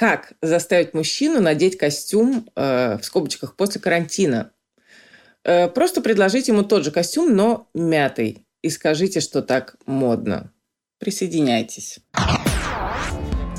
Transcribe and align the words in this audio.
Как 0.00 0.32
заставить 0.40 0.94
мужчину 0.94 1.42
надеть 1.42 1.76
костюм 1.76 2.48
э, 2.56 2.96
в 2.96 3.04
скобочках 3.04 3.54
после 3.54 3.82
карантина? 3.82 4.50
Э, 5.44 5.68
просто 5.68 6.00
предложите 6.00 6.52
ему 6.52 6.62
тот 6.62 6.84
же 6.84 6.90
костюм, 6.90 7.36
но 7.36 7.68
мятый. 7.74 8.46
И 8.62 8.70
скажите, 8.70 9.20
что 9.20 9.42
так 9.42 9.76
модно. 9.84 10.54
Присоединяйтесь. 11.00 11.98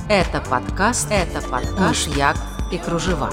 Это 0.10 0.44
подкаст, 0.50 1.10
это 1.12 1.48
подкаш 1.48 2.08
Як 2.18 2.38
и 2.74 2.80
Кружева. 2.80 3.32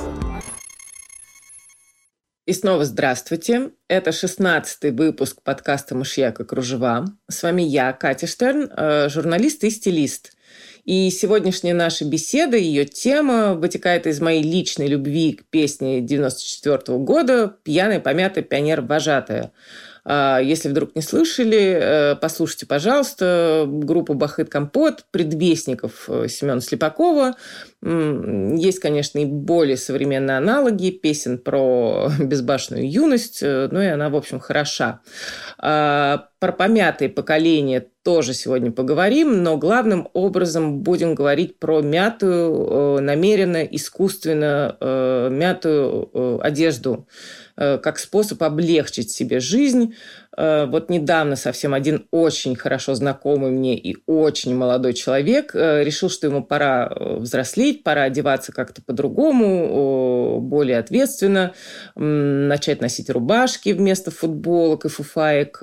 И 2.45 2.53
снова 2.53 2.85
здравствуйте. 2.85 3.71
Это 3.89 4.13
шестнадцатый 4.13 4.91
выпуск 4.91 5.41
подкаста 5.43 5.95
«Мышьяк 5.95 6.41
и 6.41 6.45
кружева». 6.45 7.07
С 7.27 7.43
вами 7.43 7.63
я, 7.63 7.95
Катя 7.95 8.27
Штерн, 8.27 8.71
э, 8.71 9.09
журналист 9.09 9.65
и 9.65 9.71
стилист. 9.71 10.35
И 10.89 11.11
сегодняшняя 11.11 11.75
наша 11.75 12.07
беседа, 12.07 12.57
ее 12.57 12.87
тема 12.87 13.53
вытекает 13.53 14.07
из 14.07 14.23
моей 14.23 14.43
личной 14.43 14.87
любви 14.87 15.35
к 15.35 15.45
песне 15.45 16.01
94 16.01 16.79
-го 16.79 16.99
года 17.05 17.57
«Пьяная, 17.63 18.01
помятая, 18.01 18.43
пионер-вожатая». 18.43 19.53
А, 20.07 20.39
если 20.39 20.71
вдруг 20.71 20.97
не 20.97 21.03
слышали, 21.03 21.59
э, 21.79 22.17
послушайте, 22.17 22.65
пожалуйста, 22.65 23.67
группу 23.69 24.15
«Бахыт 24.15 24.49
Компот», 24.49 25.05
предвестников 25.11 26.09
э, 26.09 26.27
Семена 26.27 26.63
Слепакова. 26.63 27.37
Есть, 27.81 28.81
конечно, 28.81 29.21
и 29.21 29.25
более 29.25 29.77
современные 29.77 30.39
аналоги 30.39 30.91
песен 30.91 31.39
про 31.39 32.11
безбашенную 32.19 32.91
юность, 32.91 33.39
э, 33.41 33.69
но 33.71 33.81
и 33.81 33.87
она, 33.87 34.11
в 34.11 34.17
общем, 34.17 34.41
хороша. 34.41 35.01
А, 35.59 36.29
про 36.41 36.53
помятые 36.53 37.09
поколения 37.09 37.87
тоже 38.03 38.35
сегодня 38.35 38.73
поговорим, 38.73 39.45
но 39.45 39.57
главным 39.59 40.09
образом 40.13 40.81
будем 40.81 41.15
говорить 41.15 41.61
про 41.61 41.81
мятую, 41.81 43.01
намеренно, 43.01 43.63
искусственно 43.63 45.29
мятую 45.31 46.41
одежду 46.43 47.07
Э, 47.61 47.77
как 47.79 47.99
способ 47.99 48.41
облегчить 48.45 49.11
себе 49.11 49.41
жизнь. 49.41 49.95
Э, 50.37 50.67
вот 50.67 50.91
недавно 50.91 51.35
совсем 51.35 51.75
один 51.75 52.07
очень 52.13 52.55
хорошо 52.55 52.95
знакомый 52.95 53.51
мне 53.51 53.77
и 53.77 53.97
очень 54.07 54.55
молодой 54.55 54.95
человек 54.95 55.57
э, 55.57 55.83
решил, 55.83 56.09
что 56.09 56.29
ему 56.29 56.45
пора 56.45 56.93
взрослеть, 56.97 57.68
пора 57.73 58.05
одеваться 58.05 58.53
как-то 58.53 58.83
по-другому, 58.83 60.41
более 60.41 60.79
ответственно, 60.79 61.55
начать 61.95 62.81
носить 62.81 63.11
рубашки 63.11 63.71
вместо 63.71 64.11
футболок 64.11 64.85
и 64.85 64.89
фуфаек. 64.89 65.63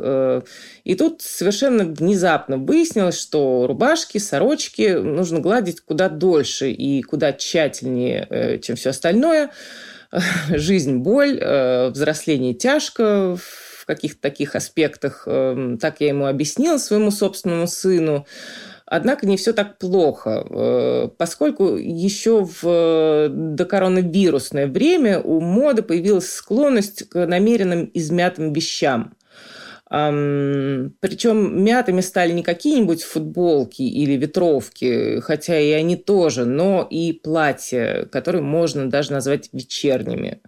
И 0.84 0.96
тут 0.96 1.22
совершенно 1.22 1.86
внезапно 1.86 2.58
выяснилось, 2.58 3.20
что 3.20 3.66
рубашки, 3.68 4.18
сорочки 4.18 4.96
нужно 4.98 5.40
гладить 5.40 5.82
куда 5.82 6.10
дольше 6.10 6.72
и 6.72 7.02
куда 7.02 7.34
тщательнее, 7.34 8.60
чем 8.62 8.76
все 8.76 8.90
остальное– 8.92 9.52
жизнь– 10.50 10.98
боль, 10.98 11.38
э, 11.40 11.90
взросление 11.90 12.54
тяжко 12.54 13.38
в 13.38 13.86
каких-то 13.86 14.22
таких 14.22 14.56
аспектах. 14.56 15.24
Эм, 15.28 15.78
так 15.78 15.98
я 16.00 16.08
ему 16.08 16.26
объяснила 16.26 16.78
своему 16.78 17.12
собственному 17.12 17.68
сыну. 17.68 18.26
Однако 18.86 19.26
не 19.26 19.36
все 19.36 19.52
так 19.52 19.80
плохо, 19.80 20.46
э, 20.48 21.10
поскольку 21.18 21.76
еще 21.76 22.48
в 22.62 23.30
докоронавирусное 23.30 24.68
время 24.68 25.20
у 25.20 25.40
моды 25.42 25.82
появилась 25.82 26.32
склонность 26.32 27.10
к 27.10 27.26
намеренным 27.26 27.90
измятым 27.94 28.54
вещам– 28.54 29.16
причем 29.88 31.64
мятыми 31.64 32.02
стали 32.02 32.32
не 32.32 32.42
какие-нибудь 32.42 33.04
футболки 33.04 33.84
или 33.84 34.14
ветровки, 34.14 35.20
хотя 35.20 35.60
и 35.60 35.72
они 35.72 35.96
тоже, 35.96 36.46
но 36.46 36.88
и 36.90 37.14
платья, 37.14 38.06
которые 38.12 38.42
можно 38.42 38.90
даже 38.90 39.12
назвать 39.12 39.50
вечерними. 39.54 40.42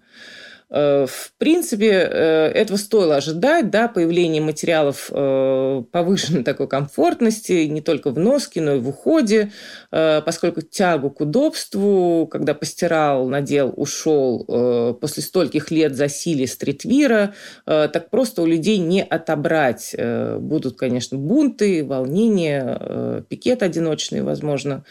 Э, 0.70 1.06
в 1.08 1.32
принципе, 1.38 1.92
э, 1.92 2.52
этого 2.54 2.78
стоило 2.78 3.16
ожидать, 3.16 3.70
да, 3.70 3.88
появление 3.88 4.42
материалов 4.42 5.10
э, 5.12 5.84
повышенной 5.92 6.44
такой 6.44 6.68
комфортности 6.68 7.68
не 7.68 7.80
только 7.80 8.12
в 8.12 8.20
носке, 8.20 8.60
но 8.60 8.76
и 8.76 8.80
в 8.80 8.90
уходе, 8.90 9.52
поскольку 9.90 10.62
тягу 10.62 11.10
к 11.10 11.22
удобству, 11.22 12.28
когда 12.30 12.54
постирал, 12.54 13.28
надел, 13.28 13.74
ушел 13.76 14.96
после 15.00 15.24
стольких 15.24 15.72
лет 15.72 15.96
засилия 15.96 16.48
стритвира, 16.48 17.34
так 17.66 18.10
просто 18.10 18.42
у 18.42 18.46
людей 18.46 18.78
не 18.78 19.04
отобрать. 19.04 19.96
Будут, 20.40 20.78
конечно, 20.78 21.18
бунты, 21.18 21.84
волнения, 21.86 23.24
пикет 23.30 23.64
одиночные, 23.64 24.24
возможно, 24.24 24.84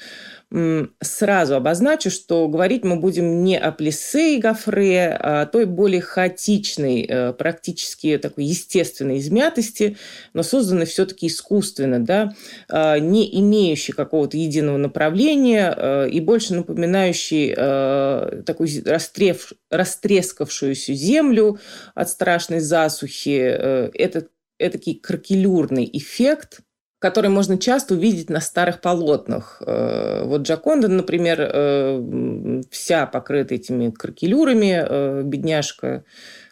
сразу 1.01 1.57
обозначу, 1.57 2.09
что 2.09 2.47
говорить 2.47 2.85
мы 2.85 2.97
будем 2.97 3.43
не 3.43 3.59
о 3.59 3.73
плесе 3.73 4.37
и 4.37 4.41
гофре, 4.41 5.09
а 5.21 5.43
о 5.43 5.47
той 5.47 5.67
более 5.67 6.01
хаотичной, 6.01 7.03
э, 7.03 7.33
практически 7.33 8.17
такой 8.17 8.45
естественной 8.45 9.19
измятости, 9.19 9.97
но 10.35 10.45
созданной 10.45 10.87
все-таки 10.87 11.27
искусственно, 11.27 11.99
да, 11.99 12.33
а, 12.69 12.99
не 13.01 13.41
имеющей 13.41 13.93
какого-то 13.93 14.37
единого 14.37 14.77
направления 14.77 15.75
э, 15.77 16.11
и 16.11 16.21
больше 16.21 16.55
напоминающей 16.55 17.53
э, 17.57 18.43
такую 18.47 18.69
растрев, 18.85 19.53
растрескавшуюся 19.71 20.95
землю 20.95 21.59
от 21.97 22.09
страшной 22.09 22.61
засухи. 22.61 23.39
Это 23.39 24.29
этакий 24.59 24.95
кракелюрный 24.95 25.91
эффект– 25.93 26.61
который 26.99 27.29
можно 27.31 27.59
часто 27.59 27.95
увидеть 27.95 28.31
на 28.31 28.41
старых 28.41 28.81
полотнах. 28.81 29.63
Э, 29.65 30.23
вот 30.25 30.43
Джаконда, 30.43 30.89
например, 30.89 31.39
э, 31.41 32.63
вся 32.71 33.07
покрыта 33.07 33.55
этими 33.55 33.91
кракелюрами, 33.91 34.85
э, 34.89 35.23
бедняжка, 35.23 36.05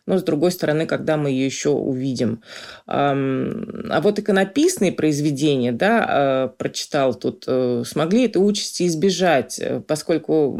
но 0.07 0.19
с 0.19 0.23
другой 0.23 0.51
стороны, 0.53 0.87
когда 0.87 1.17
мы 1.17 1.31
ее 1.31 1.47
еще 1.47 1.71
увидим. 1.71 2.43
А 2.87 4.01
вот 4.03 4.19
иконописные 4.19 4.93
произведения, 4.93 5.73
да, 5.73 6.05
а, 6.07 6.49
прочитал 6.49 7.15
тут, 7.15 7.45
э, 7.47 7.85
смогли 7.87 8.27
этой 8.27 8.39
участи 8.39 8.87
избежать, 8.87 9.59
э, 9.59 9.81
поскольку 9.81 10.53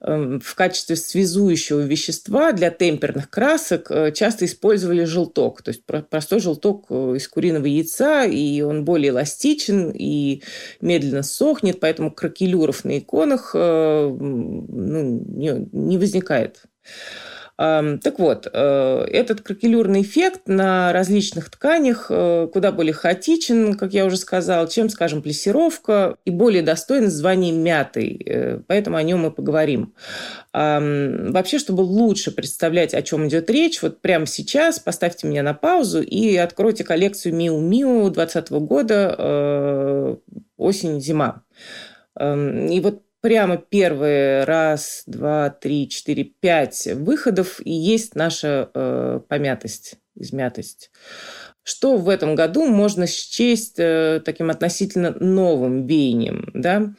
в 0.00 0.54
качестве 0.54 0.96
связующего 0.96 1.80
вещества 1.80 2.52
для 2.52 2.70
темперных 2.70 3.30
красок 3.30 3.90
э, 3.90 4.12
часто 4.12 4.44
использовали 4.44 5.04
желток, 5.04 5.62
то 5.62 5.70
есть 5.70 5.84
простой 5.84 6.40
желток 6.40 6.90
из 6.90 7.28
куриного 7.28 7.66
яйца, 7.66 8.24
и 8.24 8.60
он 8.62 8.84
более 8.84 9.10
эластичен 9.10 9.92
и 9.94 10.42
медленно 10.80 11.22
сохнет, 11.22 11.80
поэтому 11.80 12.10
кракелюров 12.10 12.84
на 12.84 12.98
иконах 12.98 13.54
ну, 13.54 15.24
не 15.72 15.98
возникает. 15.98 16.62
Так 17.62 18.18
вот, 18.18 18.48
э, 18.52 19.04
этот 19.08 19.42
кракелюрный 19.42 20.02
эффект 20.02 20.48
на 20.48 20.92
различных 20.92 21.48
тканях 21.48 22.06
э, 22.10 22.48
куда 22.52 22.72
более 22.72 22.92
хаотичен, 22.92 23.74
как 23.74 23.92
я 23.92 24.04
уже 24.04 24.16
сказала, 24.16 24.66
чем, 24.66 24.88
скажем, 24.88 25.22
плессировка 25.22 26.16
и 26.24 26.30
более 26.30 26.62
достоин 26.62 27.08
звания 27.08 27.52
мятой. 27.52 28.20
Э, 28.26 28.60
поэтому 28.66 28.96
о 28.96 29.02
нем 29.04 29.20
мы 29.20 29.30
поговорим. 29.30 29.94
Вообще, 30.52 31.58
чтобы 31.58 31.82
лучше 31.82 32.32
представлять, 32.32 32.94
о 32.94 33.02
чем 33.02 33.28
идет 33.28 33.48
речь, 33.48 33.80
вот 33.80 34.00
прямо 34.00 34.26
сейчас 34.26 34.80
поставьте 34.80 35.28
меня 35.28 35.44
на 35.44 35.54
паузу 35.54 36.02
и 36.02 36.36
откройте 36.36 36.82
коллекцию 36.82 37.34
Миу 37.36 37.60
Миу 37.60 38.10
2020 38.10 38.50
года 38.66 40.18
осень-зима. 40.56 41.44
И 42.20 42.80
вот 42.82 43.02
прямо 43.22 43.56
первые 43.56 44.44
раз, 44.44 45.04
два, 45.06 45.48
три, 45.48 45.88
четыре, 45.88 46.24
пять 46.24 46.86
выходов 46.86 47.60
и 47.64 47.72
есть 47.72 48.14
наша 48.14 48.68
э, 48.74 49.20
помятость, 49.28 49.94
измятость. 50.16 50.90
Что 51.62 51.96
в 51.96 52.08
этом 52.08 52.34
году 52.34 52.66
можно 52.66 53.06
счесть 53.06 53.78
э, 53.78 54.20
таким 54.24 54.50
относительно 54.50 55.12
новым 55.18 55.86
веянием, 55.86 56.50
да? 56.52 56.92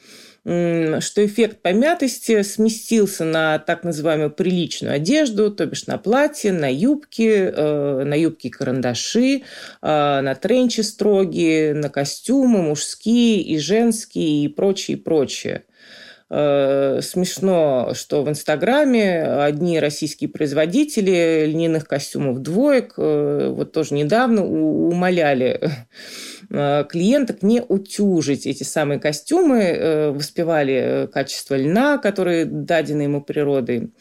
что 0.44 1.24
эффект 1.24 1.62
помятости 1.62 2.42
сместился 2.42 3.24
на 3.24 3.58
так 3.58 3.82
называемую 3.82 4.30
приличную 4.30 4.94
одежду, 4.94 5.50
то 5.50 5.64
бишь 5.64 5.86
на 5.86 5.96
платье, 5.96 6.52
на 6.52 6.70
юбки, 6.70 7.50
э, 7.50 8.04
на 8.04 8.12
юбки-карандаши, 8.12 9.36
э, 9.36 9.40
на 9.80 10.34
тренчи 10.34 10.82
строгие, 10.82 11.72
на 11.72 11.88
костюмы 11.88 12.60
мужские 12.60 13.40
и 13.40 13.58
женские 13.58 14.44
и 14.44 14.48
прочее, 14.48 14.98
прочее. 14.98 15.64
Э, 16.30 17.00
смешно, 17.02 17.92
что 17.92 18.22
в 18.22 18.30
Инстаграме 18.30 19.22
одни 19.22 19.78
российские 19.78 20.30
производители 20.30 21.44
льняных 21.46 21.86
костюмов 21.86 22.40
двоек 22.40 22.94
э, 22.96 23.52
вот 23.54 23.72
тоже 23.72 23.92
недавно 23.92 24.42
умоляли 24.42 25.60
э, 26.50 26.84
клиенток 26.88 27.42
не 27.42 27.60
утюжить 27.60 28.46
эти 28.46 28.62
самые 28.62 29.00
костюмы, 29.00 30.12
воспевали 30.14 31.10
качество 31.12 31.56
льна, 31.56 31.98
которые 31.98 32.46
дадены 32.46 33.02
ему 33.02 33.22
природой. 33.22 33.92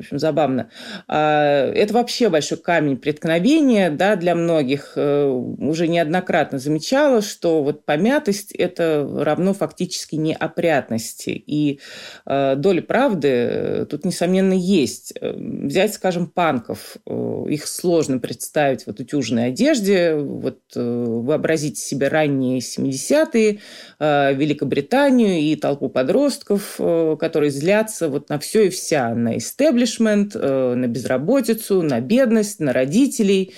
В 0.00 0.02
общем, 0.02 0.18
забавно. 0.18 0.70
А, 1.08 1.70
это 1.72 1.92
вообще 1.92 2.30
большой 2.30 2.56
камень 2.56 2.96
преткновения 2.96 3.90
да, 3.90 4.16
для 4.16 4.34
многих. 4.34 4.92
Э, 4.96 5.26
уже 5.26 5.88
неоднократно 5.88 6.58
замечала, 6.58 7.20
что 7.20 7.62
вот 7.62 7.84
помятость– 7.84 8.52
это 8.58 9.06
равно 9.20 9.52
фактически 9.52 10.16
неопрятности. 10.16 11.30
И 11.30 11.80
э, 12.24 12.54
доля 12.56 12.80
правды 12.80 13.28
э, 13.28 13.86
тут, 13.90 14.06
несомненно, 14.06 14.54
есть. 14.54 15.12
Взять, 15.20 15.92
скажем, 15.92 16.28
панков. 16.28 16.96
Их 17.06 17.66
сложно 17.66 18.18
представить 18.18 18.86
в 18.86 18.88
утюжной 18.88 19.48
одежде. 19.48 20.14
Вот 20.14 20.60
вообразите 20.74 21.80
себе 21.80 22.08
ранние 22.08 22.60
70-е, 22.60 23.58
Великобританию 24.00 25.40
и 25.40 25.56
толпу 25.56 25.90
подростков, 25.90 26.76
которые 27.18 27.50
злятся 27.50 28.08
вот 28.08 28.30
на 28.30 28.38
все 28.38 28.66
и 28.66 28.70
вся, 28.70 29.14
на 29.14 29.36
истеблиш 29.36 29.89
истеблишмент, 29.90 30.32
э, 30.34 30.74
на 30.74 30.86
безработицу, 30.86 31.82
на 31.82 32.00
бедность, 32.00 32.60
на 32.60 32.72
родителей. 32.72 33.54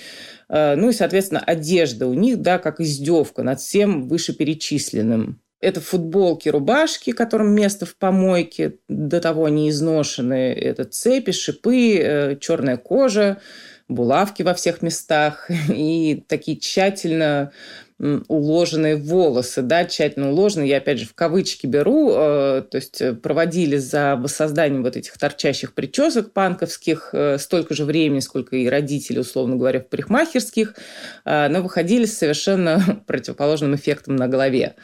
Э, 0.49 0.75
ну 0.75 0.89
и, 0.89 0.93
соответственно, 0.93 1.41
одежда 1.41 2.07
у 2.07 2.13
них, 2.13 2.41
да, 2.41 2.57
как 2.57 2.79
издевка 2.79 3.43
над 3.43 3.59
всем 3.59 4.07
вышеперечисленным. 4.07 5.39
Это 5.61 5.79
футболки, 5.79 6.49
рубашки, 6.49 7.11
которым 7.11 7.55
место 7.55 7.85
в 7.85 7.95
помойке, 7.95 8.75
до 8.89 9.21
того 9.21 9.45
они 9.45 9.69
изношены. 9.69 10.51
Это 10.53 10.83
цепи, 10.83 11.31
шипы, 11.31 11.97
э, 11.97 12.37
черная 12.39 12.77
кожа, 12.77 13.39
булавки 13.87 14.43
во 14.43 14.53
всех 14.53 14.81
местах 14.81 15.49
и 15.69 16.23
такие 16.27 16.57
тщательно 16.57 17.51
уложенные 18.27 18.97
волосы, 18.97 19.61
да, 19.61 19.85
тщательно 19.85 20.31
уложенные, 20.31 20.69
я 20.69 20.77
опять 20.77 20.99
же 20.99 21.05
в 21.05 21.13
кавычки 21.13 21.65
беру, 21.65 22.11
э, 22.11 22.63
то 22.69 22.75
есть 22.75 23.01
э, 23.01 23.13
проводили 23.13 23.77
за 23.77 24.17
воссозданием 24.17 24.83
вот 24.83 24.97
этих 24.97 25.17
торчащих 25.17 25.73
причесок 25.73 26.33
панковских 26.33 27.11
э, 27.13 27.37
столько 27.37 27.73
же 27.73 27.85
времени, 27.85 28.19
сколько 28.19 28.57
и 28.57 28.67
родители, 28.67 29.19
условно 29.19 29.55
говоря, 29.55 29.79
в 29.79 29.87
парикмахерских, 29.87 30.75
но 31.25 31.61
выходили 31.61 32.05
с 32.05 32.17
совершенно 32.17 33.03
противоположным 33.07 33.75
эффектом 33.75 34.15
на 34.15 34.27
голове. 34.27 34.75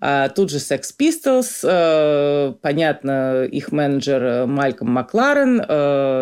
А 0.00 0.28
тут 0.28 0.50
же 0.50 0.58
Sex 0.58 0.82
Pistols, 0.98 2.56
понятно, 2.60 3.44
их 3.44 3.72
менеджер 3.72 4.46
Мальком 4.46 4.90
Макларен 4.90 5.60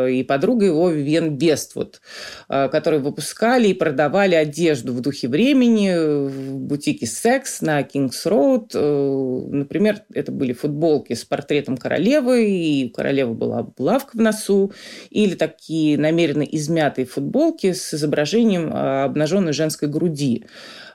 и 0.08 0.22
подруга 0.24 0.66
его 0.66 0.90
Вивен 0.90 1.36
Бествуд, 1.36 2.00
которые 2.48 3.00
выпускали 3.00 3.68
и 3.68 3.74
продавали 3.74 4.34
одежду 4.34 4.92
в 4.92 5.00
духе 5.00 5.28
времени, 5.28 6.25
в 6.28 6.58
бутике 6.58 7.06
«Секс» 7.06 7.60
на 7.60 7.82
Кингс-Роуд. 7.82 8.70
Э, 8.74 9.46
например, 9.50 10.02
это 10.12 10.32
были 10.32 10.52
футболки 10.52 11.14
с 11.14 11.24
портретом 11.24 11.76
королевы, 11.76 12.48
и 12.48 12.86
у 12.86 12.90
королевы 12.90 13.34
была 13.34 13.62
булавка 13.62 14.16
в 14.16 14.20
носу, 14.20 14.72
или 15.10 15.34
такие 15.34 15.98
намеренно 15.98 16.42
измятые 16.42 17.06
футболки 17.06 17.72
с 17.72 17.94
изображением 17.94 18.72
э, 18.72 19.04
обнаженной 19.04 19.52
женской 19.52 19.88
груди. 19.88 20.44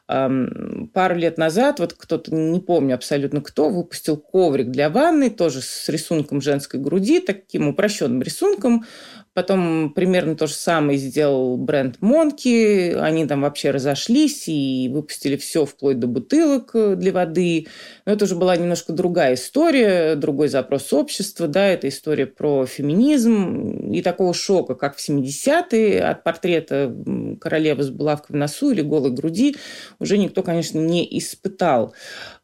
Пару 0.07 1.15
лет 1.15 1.37
назад, 1.37 1.79
вот 1.79 1.93
кто-то, 1.93 2.35
не 2.35 2.59
помню 2.59 2.95
абсолютно 2.95 3.39
кто, 3.39 3.69
выпустил 3.69 4.17
коврик 4.17 4.69
для 4.69 4.89
ванны, 4.89 5.29
тоже 5.29 5.61
с 5.61 5.87
рисунком 5.87 6.41
женской 6.41 6.81
груди, 6.81 7.21
таким 7.21 7.69
упрощенным 7.69 8.21
рисунком, 8.21 8.83
Потом 9.33 9.93
примерно 9.93 10.35
то 10.35 10.45
же 10.45 10.53
самое 10.53 10.97
сделал 10.97 11.55
бренд 11.55 12.01
Монки. 12.01 12.93
Они 12.93 13.25
там 13.25 13.41
вообще 13.41 13.71
разошлись 13.71 14.49
и 14.49 14.89
выпустили 14.91 15.37
все 15.37 15.65
вплоть 15.65 15.99
до 15.99 16.07
бутылок 16.07 16.71
э, 16.73 16.95
для 16.95 17.13
воды. 17.13 17.67
Но 18.05 18.11
это 18.11 18.25
уже 18.25 18.35
была 18.35 18.57
немножко 18.57 18.91
другая 18.91 19.35
история, 19.35 20.15
другой 20.15 20.49
запрос 20.49 20.91
общества. 20.91 21.47
Да, 21.47 21.65
это 21.67 21.87
история 21.87 22.25
про 22.25 22.65
феминизм 22.65 23.91
и 23.91 24.01
такого 24.01 24.33
шока, 24.33 24.75
как 24.75 24.97
в 24.97 25.09
70-е 25.09 26.03
от 26.03 26.23
портрета 26.23 26.93
королевы 27.39 27.83
с 27.83 27.89
булавкой 27.89 28.35
в 28.35 28.37
носу 28.37 28.71
или 28.71 28.81
голой 28.81 29.11
груди 29.11 29.55
уже 29.99 30.17
никто, 30.17 30.43
конечно, 30.43 30.79
не 30.79 31.07
испытал. 31.17 31.93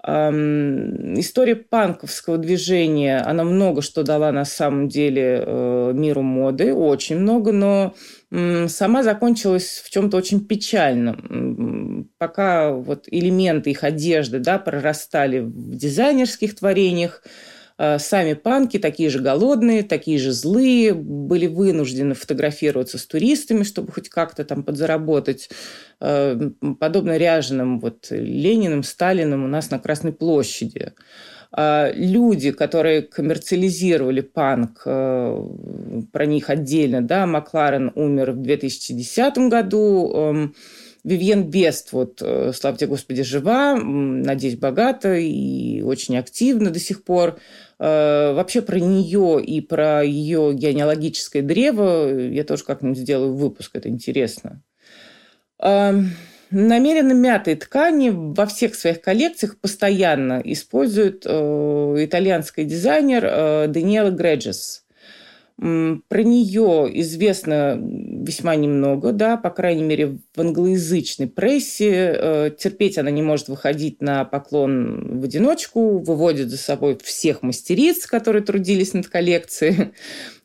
История 0.03 1.55
панковского 1.55 2.37
движения, 2.37 3.17
она 3.19 3.43
много 3.43 3.81
что 3.81 4.03
дала 4.03 4.31
на 4.31 4.45
самом 4.45 4.87
деле 4.87 5.43
э, 5.45 5.91
миру 5.93 6.21
моды, 6.21 6.73
очень 6.77 7.17
много, 7.17 7.51
но 7.51 7.95
сама 8.67 9.03
закончилась 9.03 9.81
в 9.83 9.89
чем-то 9.89 10.17
очень 10.17 10.45
печально. 10.45 12.05
Пока 12.17 12.71
вот 12.71 13.05
элементы 13.09 13.71
их 13.71 13.83
одежды 13.83 14.39
да, 14.39 14.59
прорастали 14.59 15.39
в 15.39 15.75
дизайнерских 15.75 16.55
творениях, 16.55 17.23
Э, 17.79 17.99
сами 17.99 18.33
панки, 18.33 18.79
такие 18.79 19.09
же 19.09 19.19
голодные, 19.19 19.83
такие 19.83 20.17
же 20.17 20.31
злые, 20.31 20.93
были 20.93 21.45
вынуждены 21.45 22.15
фотографироваться 22.15 22.97
с 22.97 23.05
туристами, 23.05 23.63
чтобы 23.63 23.91
хоть 23.91 24.09
как-то 24.09 24.43
там 24.43 24.63
подзаработать. 24.63 25.49
Э, 25.99 26.39
подобно 26.79 27.17
ряженым 27.17 27.79
вот 27.79 28.07
Лениным, 28.09 28.83
Сталиным 28.83 29.43
у 29.45 29.47
нас 29.47 29.69
на 29.69 29.77
Красной 29.79 30.11
площади 30.11 30.93
люди, 31.55 32.51
которые 32.51 33.01
коммерциализировали 33.01 34.21
панк, 34.21 34.83
про 34.83 36.25
них 36.25 36.49
отдельно, 36.49 37.01
да, 37.01 37.25
Макларен 37.25 37.91
умер 37.95 38.31
в 38.31 38.41
2010 38.41 39.49
году, 39.49 40.11
эм, 40.13 40.55
Вивьен 41.03 41.43
Бест, 41.49 41.93
вот, 41.93 42.21
слава 42.53 42.77
тебе, 42.77 42.87
Господи, 42.87 43.23
жива, 43.23 43.75
надеюсь, 43.75 44.57
богата 44.57 45.15
и 45.15 45.81
очень 45.81 46.17
активна 46.17 46.69
до 46.69 46.79
сих 46.79 47.05
пор. 47.05 47.37
Э, 47.79 48.33
вообще 48.33 48.61
про 48.61 48.79
нее 48.79 49.43
и 49.43 49.61
про 49.61 50.03
ее 50.03 50.53
генеалогическое 50.53 51.43
древо 51.43 52.09
я 52.09 52.43
тоже 52.43 52.63
как-нибудь 52.63 52.97
сделаю 52.97 53.35
выпуск, 53.35 53.71
это 53.75 53.89
интересно. 53.89 54.63
Намеренно 56.49 57.11
мятые 57.11 57.57
ткани 57.57 58.09
во 58.09 58.45
всех 58.45 58.75
своих 58.75 59.01
коллекциях 59.01 59.57
постоянно 59.57 60.41
использует 60.43 61.23
э, 61.25 61.95
итальянский 61.99 62.63
дизайнер 62.63 63.25
э, 63.25 63.67
Даниэла 63.67 64.11
Греджес. 64.11 64.83
Про 65.57 66.23
нее 66.23 66.87
известно 67.01 67.79
весьма 67.81 68.55
немного, 68.55 69.11
да, 69.11 69.37
по 69.37 69.49
крайней 69.49 69.81
мере, 69.81 70.19
в 70.35 70.39
англоязычной 70.39 71.27
прессе. 71.27 72.15
Э, 72.15 72.51
терпеть 72.57 72.97
она 72.99 73.09
не 73.09 73.23
может 73.23 73.47
выходить 73.49 74.01
на 74.01 74.23
поклон 74.23 75.19
в 75.19 75.23
одиночку, 75.23 75.97
выводит 75.97 76.49
за 76.49 76.57
собой 76.57 76.97
всех 77.03 77.41
мастериц, 77.41 78.05
которые 78.05 78.43
трудились 78.43 78.93
над 78.93 79.07
коллекцией 79.07 79.93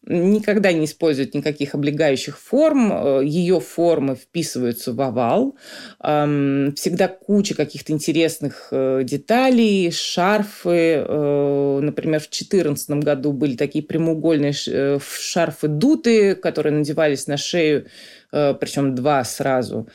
никогда 0.05 0.73
не 0.73 0.87
использует 0.87 1.35
никаких 1.35 1.75
облегающих 1.75 2.39
форм, 2.39 2.93
э, 2.93 3.25
ее 3.25 3.61
формы 3.61 4.17
вписываются 4.17 4.93
в 4.93 5.01
овал, 5.01 5.57
всегда 6.01 7.09
куча 7.09 7.55
каких-то 7.55 7.93
интересных 7.93 8.69
э, 8.73 9.03
деталей, 9.05 9.91
шарфы, 9.93 11.05
э, 11.07 11.79
например, 11.83 12.21
в 12.21 12.29
2014 12.29 12.91
году 13.03 13.33
были 13.33 13.57
такие 13.57 13.85
прямоугольные 13.85 14.53
шарфы 14.53 15.69
дуты, 15.69 16.35
которые 16.35 16.73
надевались 16.73 17.27
на 17.27 17.37
шею, 17.37 17.87
причем 18.31 18.95
два 18.95 19.23
сразу. 19.25 19.89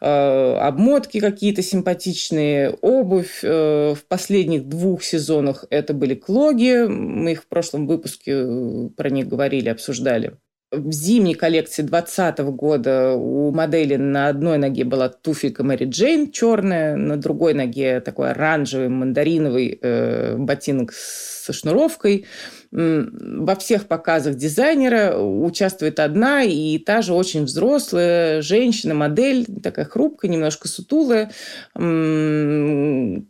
Э, 0.00 0.58
обмотки 0.60 1.18
какие-то 1.18 1.62
симпатичные, 1.62 2.70
обувь. 2.70 3.40
Э, 3.42 3.94
в 3.94 4.04
последних 4.06 4.68
двух 4.68 5.02
сезонах 5.02 5.64
это 5.70 5.92
были 5.92 6.14
клоги. 6.14 6.86
Мы 6.86 7.32
их 7.32 7.42
в 7.42 7.46
прошлом 7.46 7.86
выпуске 7.86 8.32
э, 8.34 8.88
про 8.96 9.10
них 9.10 9.26
говорили, 9.26 9.68
обсуждали. 9.68 10.36
В 10.70 10.92
зимней 10.92 11.34
коллекции 11.34 11.82
2020 11.82 12.38
года 12.54 13.14
у 13.14 13.50
модели 13.52 13.96
на 13.96 14.28
одной 14.28 14.58
ноге 14.58 14.84
была 14.84 15.08
туфелька 15.08 15.64
Мэри 15.64 15.86
Джейн 15.86 16.30
черная, 16.30 16.94
на 16.94 17.16
другой 17.16 17.54
ноге 17.54 18.00
такой 18.00 18.30
оранжевый 18.30 18.90
мандариновый 18.90 19.78
э, 19.80 20.36
ботинок 20.36 20.92
со 20.92 21.52
шнуровкой– 21.52 22.26
во 22.70 23.56
всех 23.56 23.86
показах 23.86 24.34
дизайнера 24.34 25.16
участвует 25.18 25.98
одна 26.00 26.42
и 26.42 26.78
та 26.78 27.00
же 27.00 27.14
очень 27.14 27.44
взрослая 27.44 28.42
женщина, 28.42 28.92
модель, 28.94 29.46
такая 29.62 29.86
хрупкая, 29.86 30.30
немножко 30.30 30.68
сутулая. 30.68 31.30
К 31.74 31.80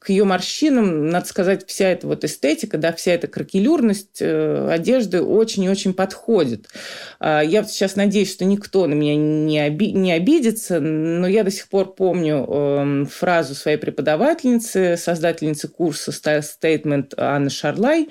ее 0.08 0.24
морщинам, 0.24 1.08
надо 1.08 1.26
сказать, 1.26 1.66
вся 1.68 1.88
эта 1.88 2.08
вот 2.08 2.24
эстетика, 2.24 2.78
да, 2.78 2.92
вся 2.92 3.12
эта 3.12 3.28
кракелюрность 3.28 4.20
э, 4.20 4.68
одежды 4.70 5.22
очень 5.22 5.64
и 5.64 5.68
очень 5.68 5.94
подходит. 5.94 6.68
А, 7.20 7.40
я 7.40 7.62
сейчас 7.64 7.94
надеюсь, 7.96 8.32
что 8.32 8.44
никто 8.44 8.86
на 8.86 8.94
меня 8.94 9.16
не, 9.16 9.64
оби 9.64 9.92
не 9.92 10.12
обидится, 10.12 10.80
но 10.80 11.26
я 11.28 11.44
до 11.44 11.50
сих 11.50 11.68
пор 11.68 11.94
помню 11.94 12.44
эм, 12.44 13.06
фразу 13.06 13.54
своей 13.54 13.76
преподавательницы, 13.76 14.96
создательницы 14.96 15.68
курса 15.68 16.10
Statement 16.10 17.14
Анны 17.16 17.50
Шарлай, 17.50 18.08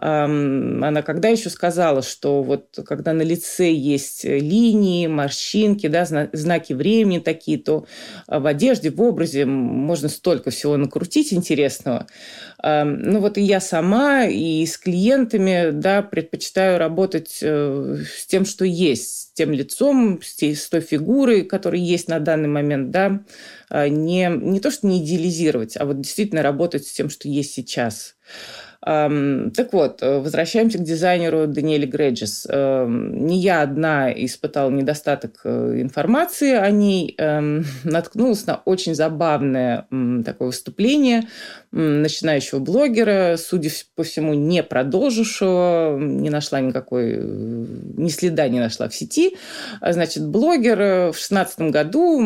Она 0.00 1.02
когда 1.02 1.28
еще 1.28 1.50
сказала, 1.50 2.02
что 2.02 2.44
вот 2.44 2.78
когда 2.86 3.12
на 3.12 3.22
лице 3.22 3.72
есть 3.72 4.24
линии, 4.24 5.08
морщинки, 5.08 5.88
да, 5.88 6.06
знаки 6.32 6.72
времени 6.72 7.18
такие, 7.18 7.58
то 7.58 7.84
в 8.28 8.46
одежде, 8.46 8.90
в 8.90 9.02
образе 9.02 9.44
можно 9.44 10.08
столько 10.08 10.50
всего 10.50 10.76
накрутить 10.76 11.32
интересного. 11.32 12.06
Ну 12.62 13.20
вот 13.20 13.38
и 13.38 13.42
я 13.42 13.60
сама, 13.60 14.26
и 14.26 14.64
с 14.66 14.78
клиентами, 14.78 15.70
да, 15.72 16.02
предпочитаю 16.02 16.78
работать 16.78 17.38
э, 17.40 17.96
с 18.16 18.26
тем, 18.26 18.44
что 18.44 18.64
есть, 18.64 19.10
с 19.10 19.32
тем 19.32 19.52
лицом, 19.52 20.20
с 20.22 20.68
той 20.68 20.80
фигурой, 20.80 21.42
которая 21.42 21.80
есть 21.80 22.08
на 22.08 22.18
данный 22.18 22.48
момент, 22.48 22.90
да, 22.90 23.20
а 23.68 23.88
не, 23.88 24.28
не 24.28 24.60
то, 24.60 24.70
что 24.70 24.86
не 24.86 25.04
идеализировать, 25.04 25.76
а 25.76 25.84
вот 25.84 26.00
действительно 26.00 26.42
работать 26.42 26.86
с 26.86 26.92
тем, 26.92 27.10
что 27.10 27.28
есть 27.28 27.52
сейчас. 27.52 28.16
Так 28.80 29.72
вот, 29.72 30.02
э, 30.02 30.20
возвращаемся 30.20 30.78
к 30.78 30.84
дизайнеру 30.84 31.48
Даниэле 31.48 31.86
Греджис. 31.86 32.46
Не 32.48 33.38
я 33.38 33.62
одна 33.62 34.12
испытала 34.12 34.70
недостаток 34.70 35.40
э, 35.42 35.80
информации 35.80 36.54
о 36.54 36.70
ней. 36.70 37.14
Эм, 37.18 37.64
наткнулась 37.84 38.46
на 38.46 38.62
очень 38.64 38.94
забавное 38.94 39.86
такое 40.24 40.48
выступление 40.48 41.24
начинающего 41.70 42.60
блогера, 42.60 43.36
судя 43.36 43.68
по 43.94 44.02
всему, 44.02 44.32
не 44.32 44.62
продолжившего, 44.62 45.98
не 45.98 46.30
нашла 46.30 46.60
никакой, 46.60 47.16
э, 47.16 47.18
ни 47.18 48.08
следа 48.08 48.48
не 48.48 48.60
нашла 48.60 48.88
в 48.88 48.94
сети. 48.94 49.36
Значит, 49.82 50.24
блогер 50.24 51.12
в 51.12 51.14
шестнадцатом 51.18 51.70
году 51.72 52.20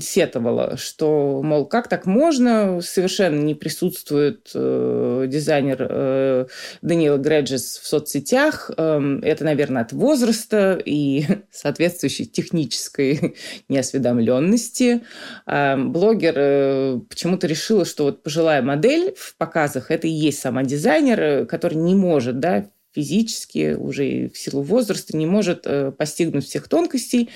сетовала, 0.00 0.76
что, 0.76 1.42
мол, 1.42 1.66
как 1.66 1.88
так 1.88 2.06
можно, 2.06 2.80
совершенно 2.80 3.42
не 3.42 3.54
присутствует 3.54 4.50
дизайнер 4.54 5.40
э, 5.52 6.46
Даниэла 6.82 7.18
Греджес 7.18 7.78
в 7.78 7.86
соцсетях. 7.86 8.70
Э, 8.76 9.18
это, 9.22 9.44
наверное, 9.44 9.82
от 9.82 9.92
возраста 9.92 10.80
и 10.84 11.24
соответствующей 11.50 12.26
технической 12.26 13.36
неосведомленности. 13.68 15.02
Э, 15.46 15.76
блогер 15.76 16.34
э, 16.36 17.00
почему-то 17.08 17.46
решила, 17.46 17.84
что 17.84 18.04
вот 18.04 18.22
пожилая 18.22 18.62
модель 18.62 19.14
в 19.16 19.36
показах– 19.36 19.90
это 19.92 20.06
и 20.06 20.10
есть 20.10 20.40
сама 20.40 20.62
дизайнер, 20.62 21.20
э, 21.20 21.44
который 21.46 21.74
не 21.76 21.94
может 21.94 22.38
да, 22.40 22.66
физически, 22.92 23.74
уже 23.74 24.28
в 24.28 24.38
силу 24.38 24.62
возраста 24.62 25.16
не 25.16 25.26
может 25.26 25.62
э, 25.64 25.92
постигнуть 25.92 26.44
всех 26.44 26.68
тонкостей. 26.68 27.30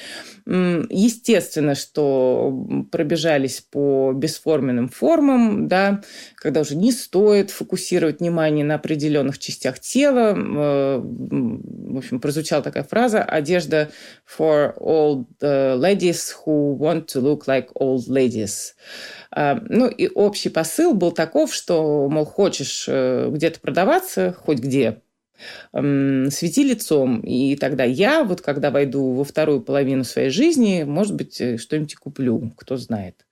Естественно, 0.47 1.75
что 1.75 2.67
пробежались 2.91 3.61
по 3.61 4.13
бесформенным 4.13 4.89
формам, 4.89 5.69
да, 5.69 6.03
когда 6.37 6.61
уже 6.61 6.77
не 6.77 6.93
стоит 6.93 7.51
фокусировать 7.51 8.21
внимание 8.21 8.65
на 8.65 8.75
определенных 8.75 9.39
частях 9.39 9.79
тела. 9.79 10.35
Э, 10.37 11.01
в 11.01 11.99
общем, 11.99 12.21
прозвучала 12.21 12.63
такая 12.63 12.83
фраза 12.83 13.23
«одежда 13.23 13.91
for 14.27 14.77
old 14.79 15.27
э, 15.41 15.77
ladies 15.77 16.33
who 16.45 16.77
want 16.77 17.07
to 17.07 17.21
look 17.21 17.47
like 17.47 17.69
old 17.75 18.09
ladies». 18.09 18.73
Ну 19.37 19.89
и 19.89 20.09
общий 20.09 20.49
посыл 20.49 20.95
был 20.95 21.11
таков, 21.11 21.53
что, 21.53 22.09
мол, 22.09 22.25
хочешь 22.25 22.87
где-то 22.87 23.59
продаваться, 23.59 24.33
хоть 24.33 24.61
где, 24.61 25.03
свети 25.73 26.63
лицом. 26.63 27.21
И 27.21 27.57
тогда 27.57 27.85
я, 27.85 28.25
вот 28.25 28.41
когда 28.41 28.71
войду 28.71 29.13
во 29.13 29.25
вторую 29.25 29.61
половину 29.61 30.05
своей 30.05 30.31
жизни, 30.31 30.85
может 30.85 31.15
быть, 31.15 31.41
э, 31.41 31.59
что-нибудь 31.59 31.97
куплю, 31.97 32.53
кто 32.57 32.77
знает. 32.77 33.27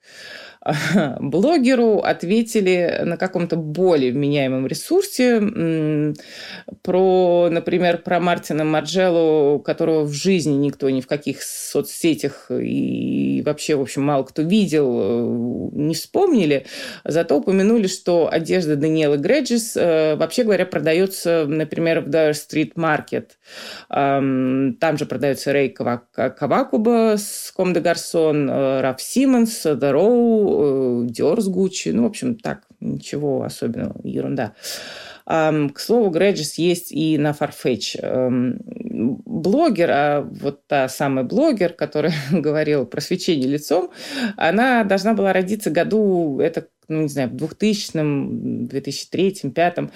блогеру 1.21 1.99
ответили 1.99 3.00
на 3.04 3.16
каком-то 3.16 3.57
более 3.57 4.12
вменяемом 4.12 4.66
ресурсе 4.66 5.40
про, 6.83 7.49
например, 7.50 7.99
про 7.99 8.21
Мартина 8.21 8.64
Марджелло, 8.64 9.59
которого 9.59 10.04
в 10.04 10.12
жизни 10.12 10.54
никто 10.54 10.88
ни 10.90 11.00
в 11.00 11.07
каких 11.07 11.42
соцсетях 11.42 12.50
и 12.50 13.42
вообще, 13.45 13.75
в 13.75 13.81
общем, 13.81 14.02
мало 14.02 14.23
кто 14.23 14.42
видел, 14.42 14.99
э, 15.00 15.71
не 15.73 15.95
вспомнили. 15.95 16.66
Зато 17.04 17.38
упомянули, 17.38 17.88
что 17.88 18.28
одежда 18.31 18.76
Даниэлы 18.76 19.16
Греджис, 19.16 19.76
э, 19.76 20.14
вообще 20.16 20.45
говоря, 20.45 20.64
продается, 20.66 21.45
например, 21.47 22.00
в 22.00 22.09
Dyer 22.09 22.33
Street 22.33 22.75
Market. 22.75 23.31
Там 23.88 24.99
же 24.99 25.07
продается 25.07 25.52
Рей 25.52 25.69
Кавакуба 25.71 27.16
с 27.16 27.52
Ком 27.54 27.73
де 27.73 27.81
Гарсон, 27.81 28.49
э, 28.49 28.81
Раф 28.81 29.00
Симмонс, 29.00 29.66
The 29.66 29.92
Row, 29.92 30.52
Dior 31.05 31.41
с 31.41 31.49
Gucci. 31.49 31.93
Ну, 31.93 32.05
в 32.05 32.07
общем, 32.07 32.37
так, 32.37 32.63
ничего 32.81 33.43
особенного, 33.43 33.95
ерунда. 34.05 34.55
К 35.25 35.73
слову, 35.77 36.11
Греджис 36.11 36.59
есть 36.59 36.91
и 36.93 37.17
на 37.17 37.31
Farfetch. 37.31 38.59
Блогер, 39.25 39.91
а 39.91 40.21
вот 40.23 40.67
та 40.67 40.89
самая 40.89 41.25
блогер, 41.25 41.73
которая 41.73 42.15
говорила 42.33 42.85
про 42.85 43.01
свечение 43.01 43.49
лицом, 43.49 43.91
она 44.37 44.85
должна 44.85 45.15
была 45.15 45.33
родиться 45.33 45.71
году, 45.71 46.41
это 46.41 46.67
ну, 46.89 47.03
не 47.03 47.09
знаю, 47.09 47.29
в 47.31 47.35
2000-м, 47.35 48.67
2003-м, 48.67 49.51
2005-м, 49.51 49.91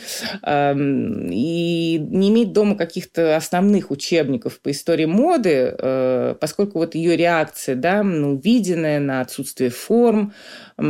и 1.30 1.98
не 1.98 2.28
иметь 2.30 2.52
дома 2.52 2.76
каких-то 2.76 3.36
основных 3.36 3.90
учебников 3.90 4.60
по 4.60 4.70
истории 4.70 5.06
моды, 5.06 5.74
э, 5.78 6.34
поскольку 6.40 6.78
вот 6.78 6.94
ее 6.94 7.16
реакция, 7.16 7.74
да, 7.74 8.02
ну, 8.02 8.36
виденная 8.36 9.00
на 9.00 9.20
отсутствие 9.20 9.70
форм, 9.70 10.32
на, 10.78 10.84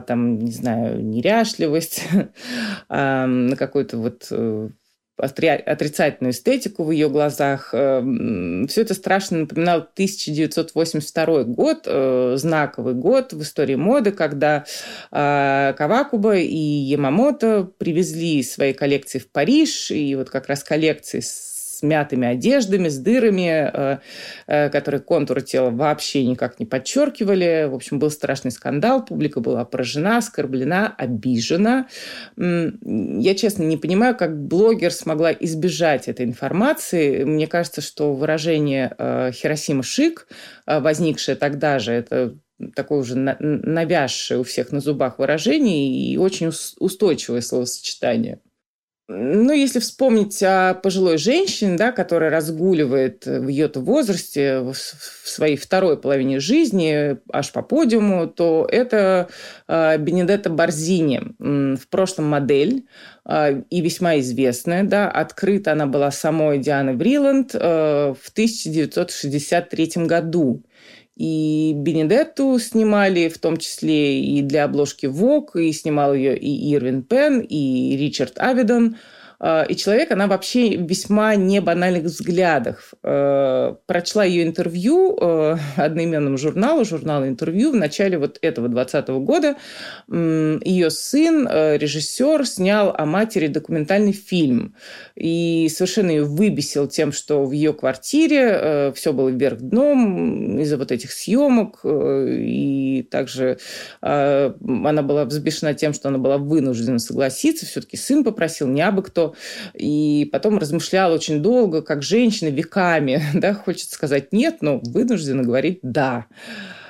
там, 0.00 0.38
не 0.38 0.50
знаю, 0.50 1.04
неряшливость, 1.04 2.04
на 2.88 3.56
какой-то 3.56 3.98
вот 3.98 4.26
э, 4.30 4.68
отрицательную 5.16 6.32
эстетику 6.32 6.84
в 6.84 6.90
ее 6.90 7.08
глазах. 7.08 7.70
Эм, 7.72 8.66
Все 8.68 8.82
это 8.82 8.94
страшно 8.94 9.38
напоминало 9.38 9.82
1982 9.82 11.44
год, 11.44 11.82
э, 11.86 12.34
знаковый 12.36 12.94
год 12.94 13.32
в 13.32 13.42
истории 13.42 13.76
моды, 13.76 14.12
когда 14.12 14.64
э, 15.10 15.74
Кавакуба 15.76 16.36
и 16.36 16.56
Ямамото 16.56 17.70
привезли 17.78 18.42
свои 18.42 18.72
коллекции 18.72 19.18
в 19.18 19.30
Париж, 19.30 19.90
и 19.90 20.14
вот 20.16 20.30
как 20.30 20.48
раз 20.48 20.62
коллекции 20.62 21.20
с 21.20 21.45
с 21.76 21.82
мятыми 21.82 22.26
одеждами, 22.26 22.88
с 22.88 22.98
дырами, 22.98 23.70
э, 23.72 23.98
э, 24.46 24.70
которые 24.70 25.00
контуры 25.00 25.42
тела 25.42 25.70
вообще 25.70 26.24
никак 26.24 26.58
не 26.58 26.66
подчеркивали. 26.66 27.68
В 27.68 27.74
общем, 27.74 27.98
был 27.98 28.10
страшный 28.10 28.50
скандал, 28.50 29.04
публика 29.04 29.40
была 29.40 29.64
поражена, 29.64 30.18
оскорблена, 30.18 30.94
обижена. 30.96 31.88
Я, 32.36 33.34
честно, 33.34 33.64
не 33.64 33.76
понимаю, 33.76 34.16
как 34.16 34.38
блогер 34.38 34.92
смогла 34.92 35.32
избежать 35.32 36.08
этой 36.08 36.24
информации. 36.24 37.24
Мне 37.24 37.46
кажется, 37.46 37.80
что 37.80 38.14
выражение 38.14 38.94
э, 38.96 39.30
«Хиросима 39.32 39.82
шик», 39.82 40.28
возникшее 40.66 41.36
тогда 41.36 41.78
же, 41.78 41.92
это 41.92 42.36
такое 42.74 43.00
уже 43.00 43.16
навязшее 43.16 44.40
у 44.40 44.44
всех 44.44 44.72
на 44.72 44.80
зубах 44.80 45.18
выражение 45.18 45.88
и 45.88 46.16
очень 46.16 46.50
устойчивое 46.78 47.40
словосочетание. 47.40 48.40
Ну, 49.08 49.52
если 49.52 49.78
вспомнить 49.78 50.42
о 50.42 50.74
пожилой 50.74 51.16
женщине, 51.16 51.76
да, 51.76 51.92
которая 51.92 52.28
разгуливает 52.28 53.24
в 53.24 53.46
ее 53.46 53.70
возрасте, 53.72 54.58
в 54.58 54.74
своей 54.74 55.56
второй 55.56 55.96
половине 55.96 56.40
жизни, 56.40 57.16
аж 57.32 57.52
по 57.52 57.62
подиуму, 57.62 58.26
то 58.26 58.66
это 58.68 59.28
э, 59.68 59.98
Бенедетта 59.98 60.50
Борзини, 60.50 61.22
в 61.38 61.86
прошлом 61.88 62.26
модель 62.26 62.86
э, 63.24 63.62
и 63.70 63.80
весьма 63.80 64.18
известная. 64.18 64.82
Да, 64.82 65.08
открыта 65.08 65.72
она 65.72 65.86
была 65.86 66.10
самой 66.10 66.58
Дианой 66.58 66.94
Бриланд 66.94 67.54
э, 67.54 67.58
в 68.20 68.30
1963 68.30 70.06
году. 70.06 70.64
И 71.16 71.72
Бенедетту 71.74 72.58
снимали 72.58 73.28
в 73.28 73.38
том 73.38 73.56
числе 73.56 74.20
и 74.20 74.42
для 74.42 74.64
обложки 74.64 75.06
Vogue, 75.06 75.62
и 75.62 75.72
снимал 75.72 76.14
ее 76.14 76.36
и 76.36 76.74
Ирвин 76.74 77.02
Пен, 77.02 77.40
и 77.40 77.96
Ричард 77.96 78.38
Авидон– 78.38 78.96
и 79.42 79.76
человек, 79.76 80.10
она 80.12 80.28
вообще 80.28 80.76
весьма 80.76 81.34
не 81.34 81.60
банальных 81.60 82.04
взглядах. 82.04 82.94
А, 83.02 83.76
прочла 83.86 84.24
ее 84.24 84.44
интервью 84.44 85.16
а, 85.20 85.58
одноименному 85.76 86.38
журналу, 86.38 86.84
журналу 86.84 87.26
интервью 87.26 87.72
в 87.72 87.76
начале 87.76 88.18
вот 88.18 88.38
этого 88.40 88.68
20 88.68 89.08
года. 89.08 89.56
Ее 90.08 90.90
сын, 90.90 91.46
режиссер, 91.46 92.46
снял 92.46 92.94
о 92.96 93.04
матери 93.04 93.48
документальный 93.48 94.12
фильм. 94.12 94.74
И 95.14 95.68
совершенно 95.70 96.10
ее 96.10 96.24
выбесил 96.24 96.86
тем, 96.86 97.12
что 97.12 97.44
в 97.44 97.52
ее 97.52 97.72
квартире 97.74 98.92
все 98.94 99.12
было 99.12 99.28
вверх 99.28 99.58
дном 99.60 100.58
из-за 100.60 100.78
вот 100.78 100.92
этих 100.92 101.12
съемок. 101.12 101.80
И 101.84 103.06
также 103.10 103.58
она 104.00 105.02
была 105.02 105.24
взбешена 105.24 105.74
тем, 105.74 105.92
что 105.92 106.08
она 106.08 106.18
была 106.18 106.38
вынуждена 106.38 106.98
согласиться. 106.98 107.66
Все-таки 107.66 107.96
сын 107.96 108.24
попросил, 108.24 108.68
не 108.68 108.80
абы 108.80 109.02
кто 109.02 109.25
и 109.74 110.28
потом 110.32 110.58
размышляла 110.58 111.14
очень 111.14 111.42
долго, 111.42 111.82
как 111.82 112.02
женщина 112.02 112.48
веками, 112.48 113.22
да, 113.34 113.54
хочет 113.54 113.90
сказать 113.90 114.32
нет, 114.32 114.58
но 114.60 114.80
вынуждена 114.82 115.42
говорить 115.42 115.80
да. 115.82 116.26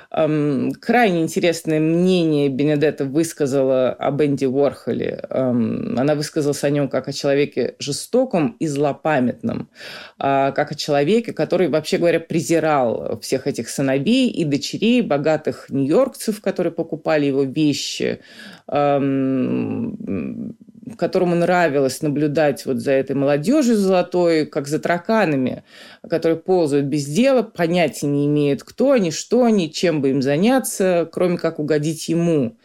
Крайне 0.09 1.21
интересное 1.21 1.79
мнение 1.81 2.47
Бенедетта 2.47 3.03
высказала 3.03 3.89
об 3.89 4.21
Энди 4.23 4.45
Уорхоле. 4.45 5.25
Она 5.29 6.15
высказалась 6.15 6.63
о 6.63 6.69
нем 6.69 6.87
как 6.87 7.09
о 7.09 7.13
человеке 7.13 7.75
жестоком 7.77 8.55
и 8.59 8.67
злопамятном, 8.67 9.69
а 10.17 10.51
как 10.51 10.71
о 10.71 10.75
человеке, 10.75 11.33
который, 11.33 11.67
вообще 11.67 11.97
говоря, 11.97 12.21
презирал 12.21 13.19
всех 13.19 13.47
этих 13.47 13.67
сыновей 13.67 14.29
и 14.29 14.45
дочерей 14.45 15.01
богатых 15.01 15.69
нью-йоркцев, 15.69 16.39
которые 16.41 16.71
покупали 16.71 17.25
его 17.25 17.43
вещи, 17.43 18.21
которому 20.95 21.35
нравилось 21.35 22.01
наблюдать 22.01 22.65
вот 22.65 22.77
за 22.77 22.91
этой 22.91 23.15
молодежью 23.15 23.75
золотой, 23.75 24.45
как 24.45 24.67
за 24.67 24.79
тараканами, 24.79 25.63
которые 26.07 26.37
ползают 26.37 26.85
без 26.85 27.05
дела, 27.05 27.43
понятия 27.43 28.07
не 28.07 28.27
имеют, 28.27 28.63
кто 28.63 28.91
они, 28.91 29.11
что 29.11 29.43
они, 29.43 29.71
чем 29.71 30.01
бы 30.01 30.11
им 30.11 30.21
заняться, 30.21 31.09
кроме 31.11 31.37
как 31.37 31.59
угодить 31.59 32.07
ему. 32.09 32.57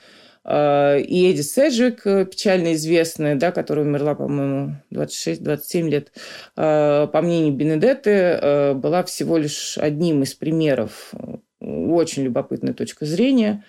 А, 0.45 0.97
и 0.97 1.31
Эдди 1.31 1.43
Седжвик, 1.43 2.07
э, 2.07 2.27
печально 2.27 2.75
известная, 2.75 3.37
да, 3.37 3.53
которая 3.53 3.85
умерла, 3.85 4.15
по-моему, 4.15 4.77
26-27 4.91 5.89
лет, 5.89 6.13
а, 6.57 7.07
по 7.07 7.23
мнению 7.23 7.55
Бенедетты, 7.55 8.11
э, 8.11 8.75
была 8.75 9.05
всего 9.05 9.39
лишь 9.39 9.79
одним 9.79 10.23
из 10.23 10.35
примеров. 10.35 11.13
Очень 11.61 12.25
любопытная 12.25 12.75
точка 12.75 13.07
зрения. 13.07 13.65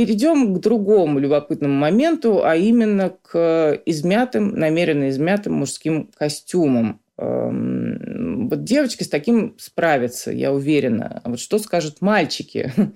Перейдем 0.00 0.54
к 0.54 0.60
другому 0.60 1.18
любопытному 1.18 1.74
моменту, 1.74 2.42
а 2.42 2.56
именно 2.56 3.10
к 3.10 3.82
измятым, 3.84 4.58
намеренно 4.58 5.10
измятым 5.10 5.52
мужским 5.52 6.08
костюмам. 6.16 7.02
Эм, 7.18 8.48
вот 8.48 8.64
девочки 8.64 9.02
с 9.02 9.10
таким 9.10 9.56
справятся, 9.58 10.32
я 10.32 10.54
уверена. 10.54 11.20
А 11.22 11.28
вот 11.28 11.38
что 11.38 11.58
скажут 11.58 12.00
мальчики? 12.00 12.72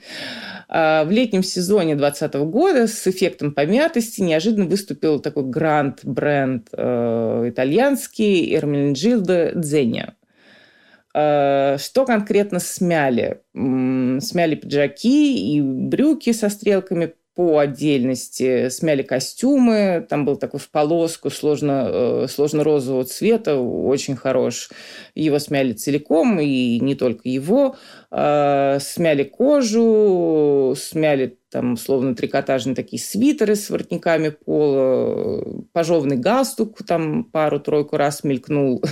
А, 0.66 1.04
в 1.04 1.10
летнем 1.10 1.42
сезоне 1.42 1.94
2020 1.94 2.34
года 2.50 2.86
с 2.86 3.06
эффектом 3.06 3.52
помятости 3.52 4.22
неожиданно 4.22 4.64
выступил 4.64 5.20
такой 5.20 5.44
грант-бренд 5.44 6.68
э, 6.72 7.44
итальянский 7.50 8.56
Эрмелинджилдо 8.56 9.52
Дзеня. 9.54 10.14
Э, 11.14 11.76
что 11.78 12.06
конкретно 12.06 12.58
смяли? 12.58 13.42
Смяли 14.20 14.54
пиджаки 14.54 15.56
и 15.56 15.60
брюки 15.60 16.32
со 16.32 16.48
стрелками 16.48 17.14
по 17.34 17.58
отдельности, 17.58 18.68
смяли 18.68 19.02
костюмы, 19.02 20.06
там 20.08 20.24
был 20.24 20.36
такой 20.36 20.60
в 20.60 20.70
полоску 20.70 21.30
сложно, 21.30 21.88
э, 21.88 22.26
сложно-розового 22.28 23.04
цвета, 23.04 23.56
очень 23.58 24.14
хорош. 24.14 24.70
Его 25.16 25.40
смяли 25.40 25.72
целиком, 25.72 26.38
и 26.38 26.78
не 26.78 26.94
только 26.94 27.28
его. 27.28 27.76
Э, 28.12 28.78
смяли 28.80 29.24
кожу, 29.24 30.74
смяли 30.78 31.38
там, 31.54 31.74
условно, 31.74 32.16
трикотажные 32.16 32.74
такие 32.74 33.00
свитеры 33.00 33.54
с 33.54 33.70
воротниками 33.70 34.30
пола, 34.30 35.64
пожеванный 35.72 36.16
галстук 36.16 36.82
там 36.84 37.22
пару-тройку 37.22 37.96
раз 37.96 38.24
мелькнул. 38.24 38.82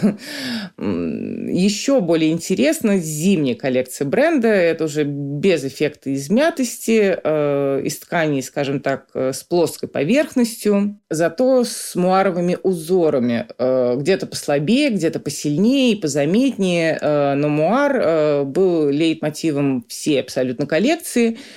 Еще 0.79 2.01
более 2.01 2.31
интересно 2.31 2.99
зимняя 2.99 3.57
коллекция 3.57 4.07
бренда. 4.07 4.47
Это 4.47 4.85
уже 4.85 5.03
без 5.03 5.65
эффекта 5.65 6.15
измятости, 6.15 7.19
э, 7.21 7.83
из 7.83 7.99
тканей, 7.99 8.45
скажем 8.45 8.79
так, 8.79 9.09
э, 9.15 9.33
с 9.33 9.43
плоской 9.43 9.89
поверхностью, 9.89 11.01
зато 11.11 11.65
с 11.65 11.97
муаровыми 11.97 12.59
узорами. 12.63 13.49
Э, 13.59 13.97
где-то 13.97 14.29
послабее, 14.29 14.91
где-то 14.91 15.19
посильнее, 15.19 15.97
позаметнее. 15.97 16.97
Э, 17.01 17.35
но 17.35 17.49
муар 17.49 17.97
э, 17.97 18.45
был 18.45 18.89
лейтмотивом 18.89 19.85
всей 19.89 20.21
абсолютно 20.21 20.67
коллекции– 20.67 21.39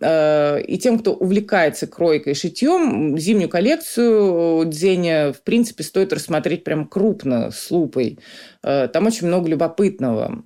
и 0.00 0.78
тем, 0.80 0.98
кто 0.98 1.14
увлекается 1.14 1.86
кройкой 1.86 2.32
и 2.32 2.36
шитьем, 2.36 3.18
зимнюю 3.18 3.48
коллекцию 3.48 4.64
Дзеня, 4.66 5.32
в 5.32 5.42
принципе, 5.42 5.82
стоит 5.82 6.12
рассмотреть 6.12 6.64
прям 6.64 6.86
крупно, 6.86 7.50
с 7.50 7.70
лупой. 7.70 8.18
Э, 8.62 8.88
там 8.88 9.06
очень 9.06 9.26
много 9.26 9.48
любопытного. 9.48 10.42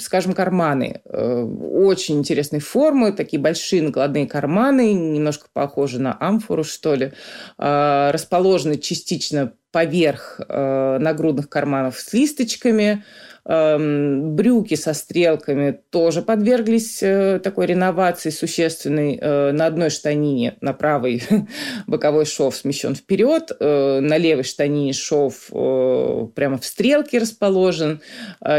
Скажем, 0.00 0.32
карманы. 0.32 1.00
Э, 1.04 1.42
очень 1.42 2.18
интересной 2.18 2.60
формы, 2.60 3.12
такие 3.12 3.40
большие 3.40 3.82
накладные 3.82 4.26
карманы, 4.26 4.92
немножко 4.92 5.46
похожи 5.52 6.00
на 6.00 6.16
амфору, 6.18 6.64
что 6.64 6.94
ли. 6.94 7.12
Расположены 7.56 8.78
частично 8.78 9.52
поверх 9.72 10.40
нагрудных 10.48 11.48
карманов 11.48 11.98
с 11.98 12.12
листочками– 12.12 13.04
брюки 13.44 14.74
со 14.74 14.92
стрелками 14.92 15.80
тоже 15.90 16.22
подверглись 16.22 17.02
э, 17.02 17.40
такой 17.42 17.66
реновации 17.66 18.30
существенной. 18.30 19.18
Э, 19.20 19.52
на 19.52 19.66
одной 19.66 19.90
штанине, 19.90 20.56
на 20.60 20.72
правой 20.72 21.22
боковой 21.86 22.26
шов 22.26 22.54
смещен 22.56 22.94
вперед, 22.94 23.50
э, 23.58 24.00
на 24.00 24.18
левой 24.18 24.44
штанине 24.44 24.92
шов 24.92 25.48
прямо 25.50 26.58
в 26.58 26.64
стрелке 26.64 27.18
расположен. 27.18 28.00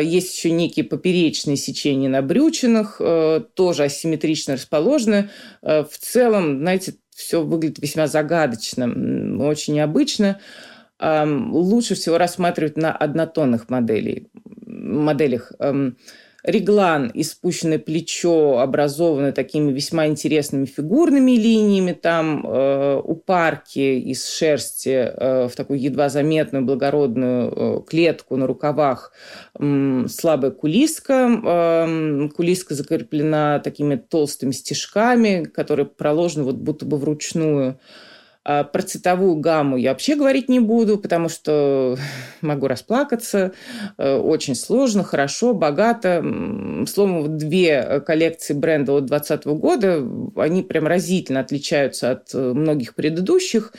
Есть 0.02 0.36
еще 0.36 0.52
некие 0.52 0.84
поперечные 0.86 1.58
сечения 1.58 2.10
на 2.10 2.22
брючинах, 2.22 3.00
тоже 3.54 3.84
асимметрично 3.84 4.56
расположены. 4.56 5.30
В 5.62 5.92
целом, 6.00 6.60
знаете, 6.60 6.96
все 7.16 7.44
выглядит 7.44 7.80
весьма 7.80 8.08
загадочно, 8.08 8.86
очень 9.46 9.76
необычно 9.76 10.40
лучше 11.02 11.96
всего 11.96 12.18
рассматривать 12.18 12.78
на 12.78 12.96
однотонных 12.96 13.70
моделей 13.70 14.30
моделях. 14.92 15.52
Эм, 15.60 15.98
реглан 16.44 17.10
и 17.10 17.24
спущенное 17.24 17.80
плечо 17.80 18.60
образованы 18.60 19.32
такими 19.32 19.72
весьма 19.72 20.08
интересными 20.08 20.66
фигурными 20.66 21.32
линиями. 21.32 21.94
Там 21.94 22.46
э, 22.46 23.02
у 23.04 23.16
парки 23.16 24.00
из 24.00 24.28
шерсти 24.28 24.90
э, 24.90 25.48
в 25.48 25.56
такую 25.56 25.80
едва 25.80 26.10
заметную 26.10 26.66
благородную 26.66 27.52
э, 27.52 27.82
клетку 27.88 28.38
на 28.38 28.48
рукавах 28.48 29.12
э, 29.60 30.06
слабая 30.10 30.52
кулиска. 30.52 31.30
Э, 31.44 32.30
кулиска 32.36 32.74
закреплена 32.74 33.60
такими 33.60 33.96
толстыми 33.96 34.52
стежками, 34.52 35.44
которые 35.44 35.86
проложены 35.86 36.46
вот 36.46 36.56
будто 36.56 36.86
бы 36.86 36.98
вручную. 36.98 37.80
Про 38.44 38.82
цветовую 38.82 39.36
гамму 39.36 39.78
я 39.78 39.92
вообще 39.92 40.16
говорить 40.16 40.50
не 40.50 40.60
буду, 40.60 40.98
потому 40.98 41.30
что 41.30 41.98
могу 42.42 42.68
расплакаться. 42.68 43.54
Э, 43.98 44.18
очень 44.18 44.56
сложно, 44.56 45.04
хорошо, 45.04 45.54
богато. 45.54 46.24
Словом, 46.88 47.38
две 47.38 48.02
коллекции 48.06 48.54
бренда 48.54 48.94
от 48.94 49.06
2020 49.06 49.46
года, 49.60 50.08
они 50.36 50.64
прям 50.64 50.88
разительно 50.88 51.40
отличаются 51.40 52.12
от 52.12 52.34
э, 52.34 52.54
многих 52.54 52.96
предыдущих. 52.96 53.74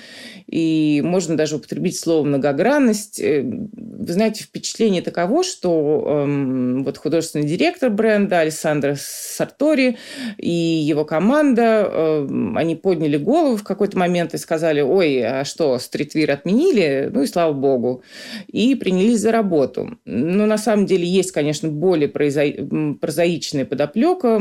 И 0.47 1.03
можно 1.05 1.37
даже 1.37 1.57
употребить 1.57 1.99
слово 1.99 2.25
многогранность. 2.25 3.21
Э, 3.21 3.43
вы 3.43 4.13
знаете, 4.13 4.45
впечатление 4.45 5.03
таково, 5.03 5.43
что 5.45 6.23
эм, 6.25 6.85
вот 6.85 6.99
художественный 6.99 7.47
директор 7.47 7.91
бренда 7.91 8.41
Александр 8.41 8.97
Сартори 8.99 9.99
и 10.39 10.51
его 10.51 11.05
команда, 11.05 11.89
э, 11.91 12.29
они 12.57 12.77
подняли 12.77 13.17
голову 13.17 13.57
в 13.57 13.65
какой-то 13.65 13.99
момент 13.99 14.35
и 14.35 14.39
сказали, 14.39 14.52
сказали, 14.53 14.83
ой, 14.83 15.23
а 15.25 15.45
что, 15.47 15.79
стритвир 15.79 16.31
отменили? 16.31 17.09
Ну 17.11 17.23
и 17.23 17.27
слава 17.27 17.55
богу. 17.55 18.03
И 18.49 18.75
принялись 18.75 19.21
за 19.21 19.33
работу. 19.33 19.99
Но 20.05 20.45
на 20.45 20.59
самом 20.59 20.85
деле 20.85 21.07
есть, 21.07 21.33
конечно, 21.33 21.71
более 21.71 22.09
прозаичная 22.09 23.65
подоплека. 23.65 24.39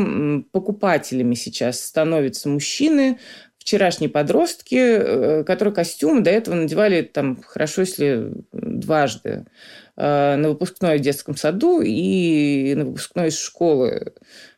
Покупателями 0.51 1.35
сейчас 1.35 1.79
становятся 1.79 2.49
мужчины, 2.49 3.19
вчерашние 3.57 4.09
подростки, 4.09 4.75
э, 4.75 5.43
которые 5.45 5.73
костюмы 5.73 6.21
до 6.21 6.29
этого 6.29 6.55
надевали 6.55 7.03
там 7.03 7.41
хорошо, 7.41 7.81
если 7.81 8.33
дважды 8.51 9.45
э, 9.95 10.35
на 10.35 10.49
выпускной 10.49 10.97
в 10.97 11.01
детском 11.01 11.37
саду 11.37 11.79
и 11.81 12.73
на 12.75 12.83
выпускной 12.83 13.29
из 13.29 13.39
школы. 13.39 14.11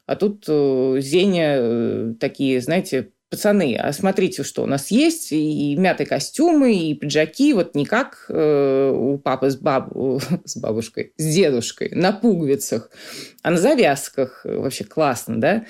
А 0.08 0.16
тут 0.16 0.46
э, 0.48 0.98
Зеня 1.00 2.16
такие, 2.20 2.60
знаете, 2.60 3.13
пацаны, 3.34 3.76
а 3.76 3.92
смотрите, 3.94 4.44
что 4.44 4.62
у 4.62 4.68
нас 4.68 4.92
есть, 4.92 5.32
и 5.32 5.76
мятые 5.76 6.06
костюмы, 6.06 6.76
и 6.76 6.94
пиджаки, 6.94 7.54
вот 7.54 7.74
не 7.74 7.84
как 7.84 8.26
э, 8.30 8.92
у 8.96 9.18
папы 9.18 9.50
с, 9.50 9.56
баб... 9.56 9.92
с 10.46 10.56
бабушкой, 10.58 11.14
с 11.18 11.34
дедушкой, 11.34 11.90
на 11.96 12.12
пуговицах, 12.12 12.92
а 13.42 13.50
на 13.50 13.58
завязках. 13.58 14.42
Вообще 14.44 14.84
классно, 14.84 15.42
да? 15.42 15.66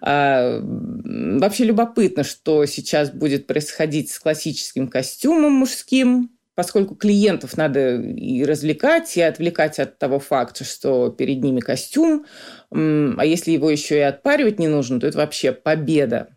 А, 0.00 0.60
вообще 0.60 1.62
любопытно, 1.62 2.24
что 2.24 2.66
сейчас 2.66 3.10
будет 3.10 3.46
происходить 3.46 4.10
с 4.10 4.18
классическим 4.18 4.88
костюмом 4.88 5.52
мужским, 5.52 6.30
поскольку 6.56 6.96
клиентов 6.96 7.56
надо 7.56 8.00
и 8.00 8.44
развлекать, 8.44 9.16
и 9.16 9.20
отвлекать 9.20 9.78
от 9.78 9.98
того 9.98 10.18
факта, 10.18 10.64
что 10.64 11.10
перед 11.10 11.40
ними 11.40 11.60
костюм, 11.60 12.26
а 12.72 13.24
если 13.24 13.52
его 13.52 13.70
еще 13.70 13.98
и 13.98 14.00
отпаривать 14.00 14.58
не 14.58 14.66
нужно, 14.66 14.98
то 14.98 15.06
это 15.06 15.18
вообще 15.18 15.52
победа. 15.52 16.35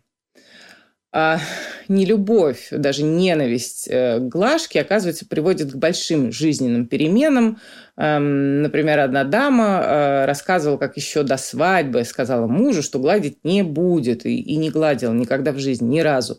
А 1.12 1.40
нелюбовь, 1.88 2.68
даже 2.70 3.02
ненависть 3.02 3.88
э, 3.90 4.20
к 4.20 4.28
Глажке, 4.28 4.80
оказывается, 4.80 5.26
приводит 5.26 5.72
к 5.72 5.74
большим 5.74 6.30
жизненным 6.30 6.86
переменам. 6.86 7.58
Эм, 7.96 8.62
например, 8.62 9.00
одна 9.00 9.24
дама 9.24 9.82
э, 9.82 10.24
рассказывала, 10.26 10.78
как 10.78 10.96
еще 10.96 11.24
до 11.24 11.36
свадьбы 11.36 12.04
сказала 12.04 12.46
мужу, 12.46 12.82
что 12.82 13.00
гладить 13.00 13.38
не 13.42 13.64
будет, 13.64 14.24
и 14.24 14.54
не 14.54 14.70
гладила 14.70 15.12
никогда 15.12 15.50
в 15.50 15.58
жизни, 15.58 15.96
ни 15.96 16.00
разу. 16.00 16.38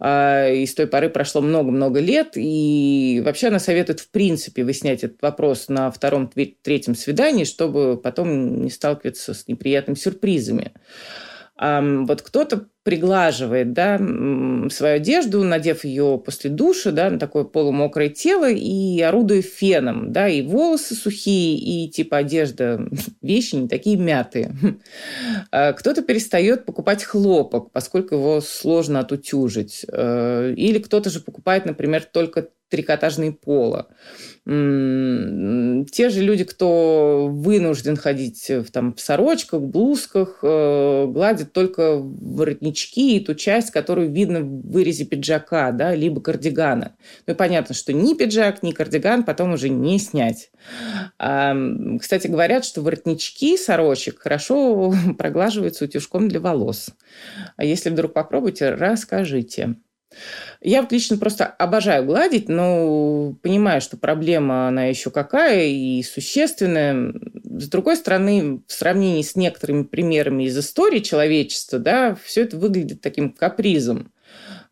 А, 0.00 0.48
и 0.48 0.66
с 0.66 0.74
той 0.74 0.88
поры 0.88 1.08
прошло 1.08 1.40
много-много 1.40 2.00
лет, 2.00 2.32
и 2.34 3.22
вообще 3.24 3.46
она 3.46 3.60
советует, 3.60 4.00
в 4.00 4.10
принципе, 4.10 4.64
выяснять 4.64 5.04
этот 5.04 5.22
вопрос 5.22 5.68
на 5.68 5.88
втором-третьем 5.92 6.96
свидании, 6.96 7.44
чтобы 7.44 7.96
потом 7.96 8.62
не 8.62 8.70
сталкиваться 8.70 9.34
с 9.34 9.46
неприятными 9.46 9.96
сюрпризами. 9.96 10.72
Вот 11.56 12.22
кто-то 12.22 12.68
приглаживает 12.82 13.72
да, 13.72 13.98
свою 14.70 14.96
одежду, 14.96 15.44
надев 15.44 15.84
ее 15.84 16.20
после 16.24 16.50
душа 16.50 16.92
да, 16.92 17.10
на 17.10 17.18
такое 17.18 17.44
полумокрое 17.44 18.08
тело 18.08 18.48
и 18.50 19.00
орудуя 19.00 19.42
феном. 19.42 20.12
Да, 20.12 20.28
и 20.28 20.42
волосы 20.42 20.94
сухие, 20.94 21.56
и 21.56 21.90
типа 21.90 22.18
одежда, 22.18 22.88
вещи 23.22 23.56
не 23.56 23.68
такие 23.68 23.96
мятые. 23.96 24.54
А 25.52 25.72
кто-то 25.72 26.02
перестает 26.02 26.64
покупать 26.64 27.02
хлопок, 27.04 27.72
поскольку 27.72 28.14
его 28.14 28.40
сложно 28.40 29.00
отутюжить. 29.00 29.84
Э, 29.90 30.52
или 30.56 30.78
кто-то 30.78 31.10
же 31.10 31.20
покупает, 31.20 31.66
например, 31.66 32.04
только 32.04 32.48
трикотажные 32.68 33.32
пола 33.32 33.88
те 34.46 36.08
же 36.08 36.22
люди, 36.22 36.44
кто 36.44 37.28
вынужден 37.30 37.96
ходить 37.96 38.48
в, 38.48 38.70
там, 38.72 38.94
в 38.94 39.00
сорочках, 39.00 39.60
блузках, 39.60 40.38
э, 40.42 41.06
гладят 41.06 41.52
только 41.52 41.98
воротнички 41.98 42.69
и 42.70 43.20
ту 43.20 43.34
часть, 43.34 43.70
которую 43.70 44.10
видно 44.10 44.40
в 44.40 44.70
вырезе 44.70 45.04
пиджака, 45.04 45.72
да, 45.72 45.94
либо 45.94 46.20
кардигана. 46.20 46.96
Ну 47.26 47.34
и 47.34 47.36
понятно, 47.36 47.74
что 47.74 47.92
ни 47.92 48.14
пиджак, 48.14 48.62
ни 48.62 48.72
кардиган 48.72 49.24
потом 49.24 49.52
уже 49.52 49.68
не 49.68 49.98
снять. 49.98 50.50
Кстати, 51.18 52.26
говорят, 52.26 52.64
что 52.64 52.82
воротнички 52.82 53.56
сорочек 53.56 54.20
хорошо 54.20 54.92
проглаживаются 55.18 55.84
утюжком 55.84 56.28
для 56.28 56.40
волос. 56.40 56.90
А 57.56 57.64
если 57.64 57.90
вдруг 57.90 58.12
попробуйте, 58.12 58.70
расскажите. 58.70 59.76
Я 60.60 60.82
вот 60.82 60.92
лично 60.92 61.16
просто 61.16 61.46
обожаю 61.46 62.04
гладить, 62.04 62.48
но 62.48 63.34
понимаю, 63.42 63.80
что 63.80 63.96
проблема, 63.96 64.68
она 64.68 64.84
еще 64.86 65.10
какая 65.10 65.66
и 65.66 66.02
существенная. 66.02 67.14
С 67.44 67.68
другой 67.68 67.96
стороны, 67.96 68.60
в 68.66 68.72
сравнении 68.72 69.22
с 69.22 69.36
некоторыми 69.36 69.84
примерами 69.84 70.44
из 70.44 70.58
истории 70.58 71.00
человечества, 71.00 71.78
да, 71.78 72.16
все 72.24 72.42
это 72.42 72.56
выглядит 72.56 73.00
таким 73.00 73.30
капризом. 73.32 74.12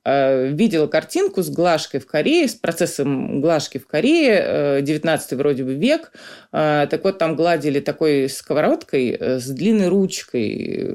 Э, 0.08 0.48
видела 0.48 0.86
картинку 0.86 1.42
с 1.42 1.50
глажкой 1.50 2.00
в 2.00 2.06
Корее, 2.06 2.48
с 2.48 2.54
процессом 2.54 3.42
глажки 3.42 3.76
в 3.76 3.86
Корее, 3.86 4.80
19 4.80 5.32
э, 5.32 5.36
вроде 5.36 5.64
бы 5.64 5.74
век. 5.74 6.12
Э, 6.50 6.86
так 6.88 7.04
вот, 7.04 7.18
там 7.18 7.36
гладили 7.36 7.80
такой 7.80 8.30
сковородкой 8.30 9.18
с 9.20 9.46
длинной 9.50 9.88
ручкой. 9.88 10.86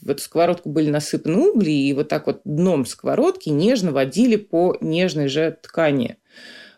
В 0.00 0.08
эту 0.08 0.22
сковородку 0.22 0.70
были 0.70 0.88
насыпаны 0.88 1.36
угли, 1.36 1.70
и 1.70 1.92
вот 1.92 2.08
так 2.08 2.26
вот 2.26 2.40
дном 2.44 2.86
сковородки 2.86 3.50
нежно 3.50 3.92
водили 3.92 4.36
по 4.36 4.78
нежной 4.80 5.28
же 5.28 5.58
ткани. 5.60 6.16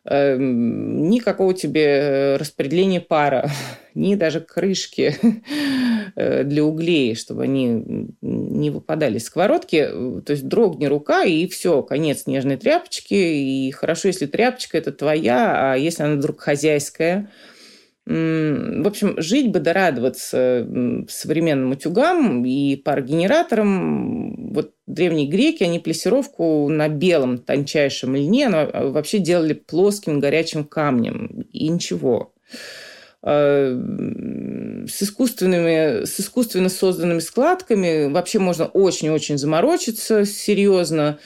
Эм, 0.08 1.10
никакого 1.10 1.52
тебе 1.52 2.36
распределения 2.36 3.00
пара, 3.00 3.50
ни 3.94 4.14
даже 4.14 4.40
крышки 4.40 5.16
э, 6.16 6.44
для 6.44 6.64
углей, 6.64 7.16
чтобы 7.16 7.42
они 7.42 8.12
не 8.20 8.70
выпадали 8.70 9.18
из 9.18 9.24
сковородки. 9.24 9.84
То 10.24 10.30
есть 10.32 10.46
дрогни 10.46 10.86
рука, 10.86 11.24
и 11.24 11.48
все, 11.48 11.82
конец 11.82 12.26
нежной 12.26 12.56
тряпочки. 12.56 13.14
И 13.14 13.70
хорошо, 13.72 14.06
если 14.06 14.26
тряпочка 14.26 14.78
это 14.78 14.92
твоя, 14.92 15.72
а 15.72 15.76
если 15.76 16.04
она 16.04 16.14
вдруг 16.14 16.40
хозяйская, 16.40 17.28
в 18.04 18.86
общем, 18.86 19.20
жить 19.20 19.50
бы 19.50 19.58
да 19.58 19.72
радоваться 19.72 20.64
современным 21.08 21.72
утюгам 21.72 22.44
и 22.44 22.76
парогенераторам. 22.76 24.52
Вот 24.52 24.75
древние 24.86 25.26
греки, 25.26 25.64
они 25.64 25.78
плесировку 25.78 26.68
на 26.68 26.88
белом 26.88 27.38
тончайшем 27.38 28.14
льне 28.14 28.48
а, 28.48 28.88
вообще 28.88 29.18
делали 29.18 29.52
плоским 29.54 30.20
горячим 30.20 30.64
камнем. 30.64 31.46
И 31.52 31.68
ничего. 31.68 32.32
А, 33.22 33.72
с 34.88 35.02
искусственными, 35.02 36.04
с 36.04 36.20
искусственно 36.20 36.68
созданными 36.68 37.18
складками 37.18 38.10
вообще 38.10 38.38
можно 38.38 38.66
очень-очень 38.66 39.38
заморочиться 39.38 40.24
серьезно. 40.24 41.18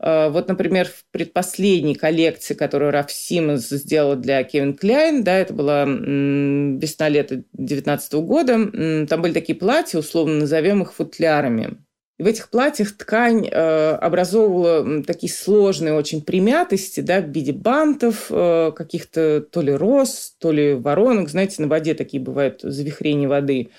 А, 0.00 0.30
вот, 0.30 0.48
например, 0.48 0.88
в 0.88 1.04
предпоследней 1.12 1.94
коллекции, 1.94 2.54
которую 2.54 2.90
Раф 2.90 3.12
Симмонс 3.12 3.68
сделала 3.68 4.16
для 4.16 4.42
Кевин 4.42 4.74
Кляйн, 4.74 5.22
да, 5.22 5.38
это 5.38 5.54
была 5.54 5.84
весна-лето 5.84 7.44
2019 7.52 8.12
года, 8.14 9.06
там 9.06 9.22
были 9.22 9.32
такие 9.32 9.56
платья, 9.56 9.98
условно 9.98 10.40
назовем 10.40 10.82
их 10.82 10.92
футлярами. 10.92 11.78
И 12.16 12.22
в 12.22 12.26
этих 12.26 12.48
платьях 12.48 12.96
ткань 12.96 13.48
э, 13.50 13.90
образовывала 13.94 15.02
такие 15.02 15.32
сложные 15.32 15.94
очень 15.94 16.22
примятости 16.22 17.00
да, 17.00 17.20
в 17.20 17.28
виде 17.30 17.52
бантов, 17.52 18.26
э, 18.30 18.70
каких-то 18.74 19.40
то 19.40 19.60
ли 19.60 19.72
роз, 19.72 20.36
то 20.38 20.52
ли 20.52 20.74
воронок. 20.74 21.28
Знаете, 21.28 21.60
на 21.62 21.68
воде 21.68 21.94
такие 21.94 22.22
бывают 22.22 22.60
завихрения 22.62 23.28
воды. 23.28 23.70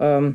Э, 0.00 0.32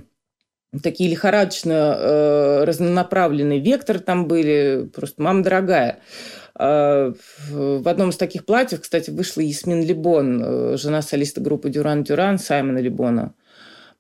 такие 0.82 1.10
лихорадочно 1.10 1.98
э, 2.00 2.64
разнонаправленные 2.64 3.60
векторы 3.60 4.00
там 4.00 4.30
были, 4.30 4.90
просто 4.94 5.22
мама 5.22 5.44
дорогая. 5.44 6.00
Э, 6.58 7.14
в 7.50 7.88
одном 7.88 8.12
из 8.12 8.18
таких 8.18 8.46
платьев, 8.46 8.80
кстати, 8.82 9.10
вышла 9.10 9.42
Ясмин 9.42 9.84
Либон, 9.84 10.42
э, 10.42 10.78
жена 10.78 11.02
солиста 11.02 11.42
группы 11.42 11.70
Дюран 11.70 12.04
Дюран, 12.04 12.40
Саймона 12.40 12.78
Либона. 12.78 13.34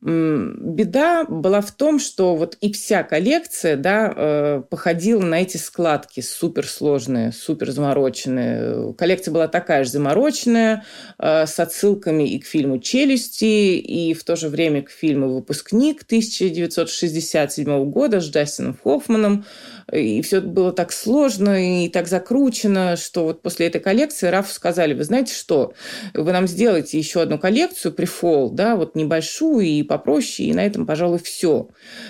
Беда 0.03 1.25
была 1.25 1.61
в 1.61 1.71
том, 1.71 1.99
что 1.99 2.35
вот 2.35 2.57
и 2.59 2.71
вся 2.73 3.03
коллекция 3.03 3.75
да, 3.75 4.11
э, 4.15 4.63
походила 4.67 5.21
на 5.21 5.43
эти 5.43 5.57
складки 5.57 6.21
суперсложные, 6.21 7.31
супер 7.31 7.69
замороченные. 7.69 8.95
Коллекция 8.95 9.31
была 9.31 9.47
такая 9.47 9.83
же 9.83 9.91
замороченная, 9.91 10.85
э, 11.19 11.45
с 11.45 11.59
отсылками 11.59 12.27
и 12.27 12.39
к 12.39 12.47
фильму 12.47 12.79
«Челюсти», 12.79 13.77
и 13.77 14.15
в 14.15 14.23
то 14.23 14.35
же 14.35 14.49
время 14.49 14.81
к 14.81 14.89
фильму 14.89 15.35
«Выпускник» 15.35 16.01
1967 16.01 17.85
года 17.91 18.21
с 18.21 18.25
Джастином 18.27 18.75
Хоффманом. 18.83 19.45
И 19.91 20.21
все 20.21 20.41
было 20.41 20.71
так 20.71 20.91
сложно 20.91 21.85
и 21.85 21.89
так 21.89 22.07
закручено, 22.07 22.95
что 22.95 23.25
вот 23.25 23.41
после 23.41 23.67
этой 23.67 23.81
коллекции 23.81 24.27
Рафу 24.27 24.53
сказали, 24.53 24.93
вы 24.93 25.03
знаете 25.03 25.33
что, 25.33 25.73
вы 26.13 26.31
нам 26.31 26.47
сделаете 26.47 26.97
еще 26.97 27.21
одну 27.21 27.37
коллекцию 27.37 27.93
префол, 27.93 28.49
да, 28.49 28.75
вот 28.75 28.95
небольшую 28.95 29.65
и 29.65 29.83
попроще, 29.83 30.49
и 30.49 30.53
на 30.53 30.65
этом, 30.65 30.85
пожалуй, 30.85 31.19
все. 31.19 31.69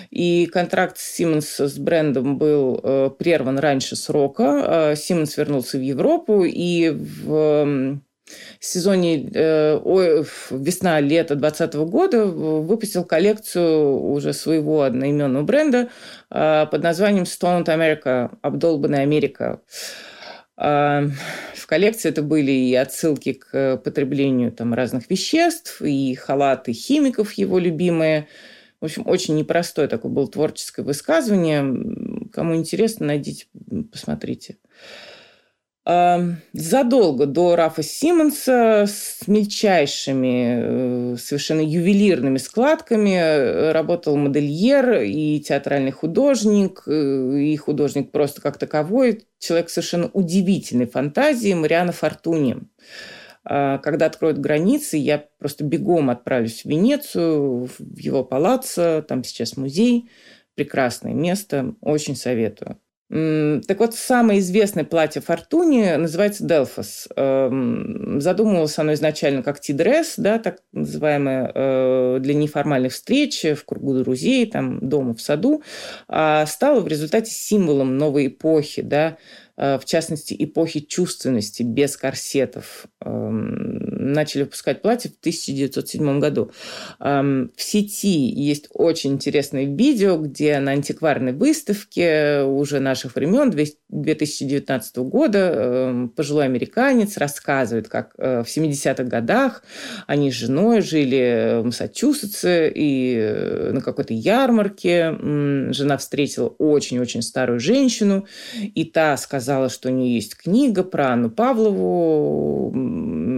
И 0.09 0.47
контракт 0.47 0.97
Siemens 0.97 1.67
с 1.67 1.77
брендом 1.77 2.37
был 2.37 2.79
э, 2.83 3.09
прерван 3.17 3.59
раньше 3.59 3.95
срока. 3.95 4.93
Siemens 4.95 5.33
э, 5.37 5.41
вернулся 5.41 5.77
в 5.77 5.81
Европу, 5.81 6.43
и 6.43 6.89
в 6.89 8.01
сезоне 8.59 9.29
э, 9.33 10.23
весна-лето 10.51 11.35
2020 11.35 11.73
года 11.89 12.25
выпустил 12.25 13.03
коллекцию 13.03 13.99
уже 13.99 14.33
своего 14.33 14.83
одноименного 14.83 15.43
бренда 15.43 15.89
э, 16.29 16.65
под 16.69 16.83
названием 16.83 17.23
Stoned 17.23 17.65
America, 17.65 18.31
обдолбанная 18.41 19.01
Америка. 19.01 19.61
Э, 20.57 21.07
в 21.55 21.67
коллекции 21.67 22.09
это 22.09 22.21
были 22.21 22.51
и 22.51 22.75
отсылки 22.75 23.33
к 23.33 23.77
потреблению 23.77 24.51
там, 24.51 24.73
разных 24.73 25.09
веществ, 25.09 25.81
и 25.81 26.15
халаты 26.15 26.73
химиков 26.73 27.33
его 27.33 27.59
любимые. 27.59 28.27
В 28.79 28.85
общем, 28.85 29.03
очень 29.05 29.35
непростое 29.35 29.87
такое 29.87 30.11
было 30.11 30.27
творческое 30.27 30.81
высказывание. 30.81 32.29
Кому 32.31 32.55
интересно, 32.55 33.07
найдите, 33.07 33.45
посмотрите. 33.91 34.57
Задолго 35.83 37.25
до 37.25 37.55
Рафа 37.55 37.81
Симмонса 37.81 38.85
с 38.85 39.27
мельчайшими, 39.27 41.13
э, 41.13 41.17
совершенно 41.17 41.61
ювелирными 41.61 42.37
складками 42.37 43.15
э, 43.15 43.71
работал 43.71 44.15
модельер 44.15 45.01
и 45.01 45.39
театральный 45.39 45.89
художник, 45.89 46.83
э, 46.85 47.39
и 47.39 47.57
художник 47.57 48.11
просто 48.11 48.41
как 48.41 48.59
таковой, 48.59 49.25
человек 49.39 49.71
совершенно 49.71 50.07
удивительной 50.13 50.85
фантазии 50.85 51.53
Мариана 51.53 51.91
Фортуни. 51.91 52.57
Когда 53.43 54.05
откроют 54.05 54.37
границы, 54.37 54.97
я 54.97 55.25
просто 55.39 55.63
бегом 55.63 56.11
отправлюсь 56.11 56.61
в 56.61 56.65
Венецию, 56.65 57.65
в 57.65 57.97
его 57.97 58.23
палаццо, 58.23 59.01
там 59.01 59.23
сейчас 59.23 59.57
музей, 59.57 60.11
прекрасное 60.53 61.15
место, 61.15 61.73
очень 61.81 62.15
советую. 62.15 62.77
Так 63.11 63.79
вот, 63.79 63.93
самое 63.93 64.39
известное 64.39 64.85
платье 64.85 65.21
Фортуни 65.21 65.95
называется 65.97 66.45
Делфос. 66.45 67.09
Эм, 67.17 68.21
задумывалось 68.21 68.79
оно 68.79 68.93
изначально 68.93 69.43
как 69.43 69.59
ти-дресс, 69.59 70.13
да, 70.15 70.39
так 70.39 70.59
называемое, 70.71 71.51
э, 71.53 72.17
для 72.21 72.33
неформальных 72.33 72.93
встреч 72.93 73.43
в 73.43 73.65
кругу 73.65 73.95
друзей, 73.95 74.49
там, 74.49 74.79
дома, 74.79 75.13
в 75.13 75.19
саду, 75.19 75.61
а 76.07 76.45
стало 76.45 76.79
в 76.79 76.87
результате 76.87 77.31
символом 77.31 77.97
новой 77.97 78.27
эпохи, 78.27 78.81
да, 78.81 79.17
в 79.61 79.85
частности, 79.85 80.35
эпохи 80.37 80.79
чувственности 80.79 81.61
без 81.63 81.95
корсетов. 81.95 82.85
Эм, 83.03 84.13
начали 84.13 84.43
выпускать 84.43 84.81
платья 84.81 85.09
в 85.09 85.19
1907 85.19 86.19
году. 86.19 86.51
Эм, 86.99 87.51
в 87.55 87.61
сети 87.61 88.29
есть 88.29 88.67
очень 88.73 89.13
интересное 89.13 89.65
видео, 89.65 90.17
где 90.17 90.59
на 90.59 90.71
антикварной 90.71 91.33
выставке 91.33 92.41
уже 92.41 92.79
наших 92.79 93.15
времен, 93.15 93.51
2019 93.51 94.97
года, 94.97 95.37
эм, 95.37 96.09
пожилой 96.09 96.45
американец 96.45 97.17
рассказывает, 97.17 97.87
как 97.87 98.13
э, 98.17 98.43
в 98.43 98.47
70-х 98.47 99.03
годах 99.03 99.63
они 100.07 100.31
с 100.31 100.35
женой 100.35 100.81
жили 100.81 101.61
в 101.61 101.65
Массачусетсе, 101.65 102.71
и 102.73 103.15
э, 103.15 103.71
на 103.73 103.81
какой-то 103.81 104.13
ярмарке 104.13 105.11
жена 105.71 105.97
встретила 105.97 106.47
очень-очень 106.47 107.21
старую 107.21 107.59
женщину, 107.59 108.25
и 108.61 108.85
та 108.85 109.17
сказала, 109.17 109.50
сказала, 109.51 109.69
что 109.69 109.89
у 109.89 109.91
нее 109.91 110.15
есть 110.15 110.37
книга 110.37 110.83
про 110.83 111.11
Анну 111.11 111.29
Павлову, 111.29 112.71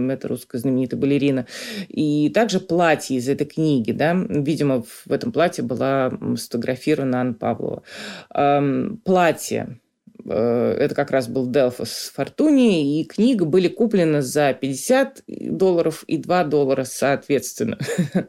это 0.08 0.28
русская 0.28 0.58
знаменитая 0.58 1.00
балерина, 1.00 1.46
и 1.88 2.30
также 2.32 2.60
платье 2.60 3.16
из 3.16 3.28
этой 3.28 3.46
книги, 3.46 3.90
да, 3.90 4.14
видимо, 4.14 4.84
в 4.84 5.10
этом 5.10 5.32
платье 5.32 5.64
была 5.64 6.12
сфотографирована 6.36 7.20
Анна 7.20 7.34
Павлова. 7.34 7.82
Платье 9.04 9.80
э, 10.24 10.76
это 10.78 10.94
как 10.94 11.10
раз 11.10 11.26
был 11.26 11.50
Делфос 11.50 12.12
Фортуни, 12.14 13.00
и 13.00 13.04
книга 13.04 13.44
были 13.44 13.66
куплены 13.66 14.22
за 14.22 14.52
50 14.52 15.24
долларов 15.26 16.04
и 16.06 16.18
2 16.18 16.44
доллара 16.44 16.84
соответственно. 16.84 17.76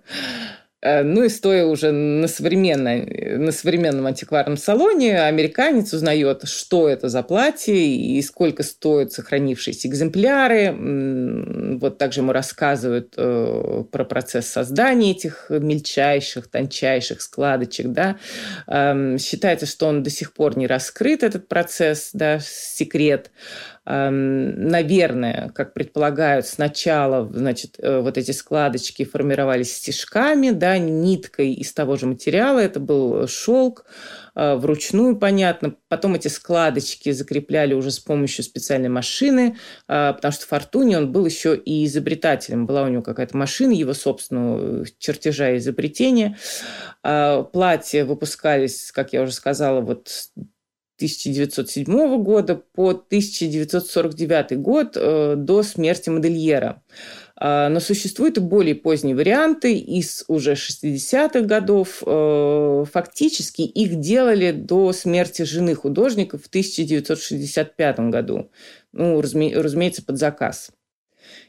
Э, 0.86 1.02
ну 1.02 1.24
и 1.24 1.30
стоя 1.30 1.66
уже 1.66 1.92
на, 1.92 2.28
современной, 2.28 3.38
на 3.38 3.52
современном 3.52 4.06
антикварном 4.06 4.56
салоне, 4.56 5.20
американец 5.20 5.92
узнает, 5.94 6.48
что 6.48 6.88
это 6.88 7.10
за 7.10 7.24
платье 7.24 7.76
и 7.76 8.22
сколько 8.22 8.62
стоят 8.62 9.12
сохранившиеся 9.12 9.88
экземпляры. 9.88 10.76
Вот 11.80 11.98
также 11.98 12.20
ему 12.22 12.34
рассказывают 12.34 13.16
э, 13.18 13.84
про 13.92 14.06
процесс 14.06 14.46
создания 14.46 15.12
этих 15.12 15.48
мельчайших, 15.50 16.48
тончайших 16.52 17.20
складочек. 17.22 17.88
Да. 17.88 18.18
Эм, 18.68 19.18
считается, 19.18 19.66
что 19.66 19.88
он 19.88 20.04
до 20.04 20.12
сих 20.12 20.34
пор 20.34 20.56
не 20.56 20.68
раскрыт, 20.68 21.24
этот 21.24 21.48
процесс, 21.48 22.12
да, 22.14 22.40
секрет. 22.40 23.32
Эм, 23.88 24.68
наверное, 24.68 25.52
как 25.54 25.76
предполагают, 25.76 26.48
сначала 26.48 27.30
значит, 27.32 27.76
э, 27.78 28.00
вот 28.00 28.18
эти 28.18 28.32
складочки 28.32 29.06
формировались 29.06 29.76
стежками, 29.76 30.50
да, 30.50 30.80
ниткой 30.80 31.54
из 31.54 31.72
того 31.72 31.96
же 31.96 32.08
материала, 32.08 32.58
это 32.58 32.80
был 32.80 33.28
шелк, 33.28 33.86
э, 34.34 34.56
вручную, 34.56 35.18
понятно. 35.18 35.76
Потом 35.88 36.16
эти 36.16 36.30
складочки 36.30 37.12
закрепляли 37.12 37.76
уже 37.76 37.92
с 37.92 38.00
помощью 38.00 38.44
специальной 38.44 38.90
машины, 38.90 39.58
э, 39.88 40.14
потому 40.14 40.32
что 40.32 40.48
Фортуни 40.48 40.96
он 40.96 41.12
был 41.12 41.24
еще 41.28 41.56
и 41.56 41.86
изобретателем. 41.86 42.66
Была 42.66 42.84
у 42.84 42.88
него 42.88 43.04
какая-то 43.04 43.38
машина, 43.38 43.72
его 43.72 43.94
собственного 43.94 44.86
чертежа 44.98 45.58
изобретения. 45.58 46.38
Платья 47.04 48.04
выпускались, 48.04 48.92
как 48.92 49.14
я 49.14 49.22
уже 49.22 49.32
сказала, 49.32 49.82
вот 49.82 50.10
1907 50.98 52.24
года 52.24 52.56
по 52.56 52.90
1949 52.90 54.60
год 54.60 54.96
э, 54.96 55.36
до 55.38 55.64
смерти 55.64 56.10
модельера. 56.10 56.82
А, 57.38 57.68
но 57.70 57.80
существуют 57.80 58.38
и 58.38 58.42
более 58.42 58.76
поздние 58.76 59.16
варианты 59.16 59.78
из 59.78 60.24
уже 60.28 60.54
60-х 60.54 61.42
годов. 61.42 62.02
Э, 62.06 62.86
фактически 62.92 63.62
их 63.62 64.00
делали 64.00 64.52
до 64.52 64.94
смерти 64.94 65.42
жены 65.42 65.76
художника 65.76 66.38
в 66.38 66.48
1965 66.48 68.00
году. 68.10 68.50
Ну, 68.94 69.20
разумеется, 69.20 70.04
под 70.04 70.18
заказ. 70.18 70.72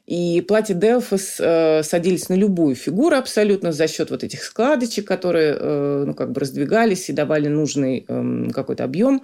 И 0.07 0.41
платья 0.47 0.75
Делфос 0.75 1.37
э, 1.41 1.83
садились 1.83 2.29
на 2.29 2.35
любую 2.35 2.77
фигуру 2.77 3.17
абсолютно 3.17 3.73
за 3.73 3.89
счет 3.89 4.11
вот 4.11 4.23
этих 4.23 4.43
складочек, 4.43 5.07
которые 5.07 5.57
э, 5.59 6.05
ну, 6.07 6.15
как 6.15 6.31
бы 6.31 6.41
раздвигались 6.41 7.09
и 7.09 7.13
давали 7.13 7.49
нужный 7.49 8.05
э, 8.07 8.51
какой-то 8.53 8.85
объем 8.85 9.23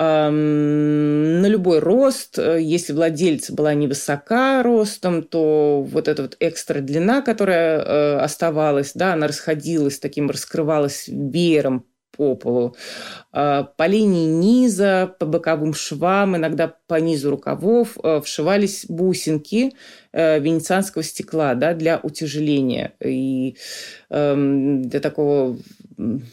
на 0.00 1.46
любой 1.48 1.80
рост. 1.80 2.38
Если 2.38 2.92
владельца 2.92 3.52
была 3.52 3.74
невысока 3.74 4.62
ростом, 4.62 5.24
то 5.24 5.82
вот 5.82 6.06
эта 6.06 6.22
вот 6.22 6.36
экстра 6.38 6.80
длина, 6.80 7.20
которая 7.20 7.80
э, 7.80 8.18
оставалась, 8.18 8.92
да, 8.94 9.14
она 9.14 9.26
расходилась, 9.26 9.98
таким 9.98 10.30
раскрывалась 10.30 11.08
веером 11.08 11.84
по 12.18 12.34
полу, 12.34 12.74
а, 13.32 13.62
по 13.62 13.86
линии 13.86 14.26
низа, 14.26 15.14
по 15.18 15.24
боковым 15.24 15.72
швам, 15.72 16.36
иногда 16.36 16.74
по 16.88 16.96
низу 16.96 17.30
рукавов 17.30 17.96
э, 18.02 18.20
вшивались 18.20 18.86
бусинки 18.88 19.72
э, 20.12 20.40
венецианского 20.40 21.04
стекла 21.04 21.54
да, 21.54 21.74
для 21.74 22.00
утяжеления 22.02 22.94
и 23.02 23.56
эм, 24.10 24.82
для 24.82 24.98
такого 24.98 25.58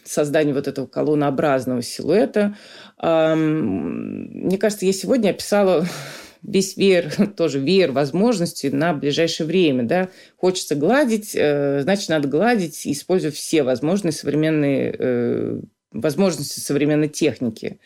создания 0.04 0.54
вот 0.54 0.66
этого 0.68 0.86
колоннообразного 0.86 1.82
силуэта. 1.82 2.54
Мне 3.02 4.58
кажется, 4.58 4.86
я 4.86 4.92
сегодня 4.92 5.30
описала 5.30 5.86
весь 6.42 6.76
веер, 6.76 7.12
тоже 7.36 7.58
веер 7.58 7.92
возможностей 7.92 8.70
на 8.70 8.94
ближайшее 8.94 9.46
время. 9.46 9.84
Да? 9.84 10.08
Хочется 10.36 10.74
гладить, 10.74 11.32
э, 11.34 11.80
значит, 11.82 12.08
надо 12.08 12.28
гладить, 12.28 12.86
используя 12.86 13.30
все 13.30 13.62
возможные 13.62 14.12
современные 14.12 15.62
возможности 16.00 16.60
современной 16.60 17.08
техники. 17.08 17.80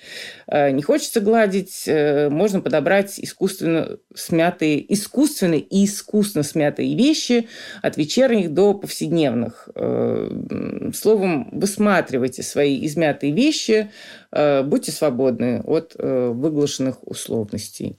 Э, 0.47 0.71
не 0.71 0.83
хочется 0.83 1.21
гладить, 1.21 1.85
э, 1.87 2.29
можно 2.29 2.61
подобрать 2.61 3.19
искусственно 3.19 3.99
смятые, 4.15 4.93
искусственные 4.93 5.61
и 5.61 5.85
искусно 5.85 6.43
смятые 6.43 6.97
вещи 6.97 7.49
от 7.83 7.97
вечерних 7.97 8.53
до 8.53 8.75
повседневных. 8.75 9.69
Э, 9.75 10.91
словом, 10.95 11.51
высматривайте 11.53 12.43
свои 12.43 12.85
измятые 12.87 13.33
вещи, 13.33 13.91
будьте 14.33 14.93
свободны 14.93 15.61
от 15.63 15.95
выглашенных 15.97 17.07
условностей. 17.07 17.99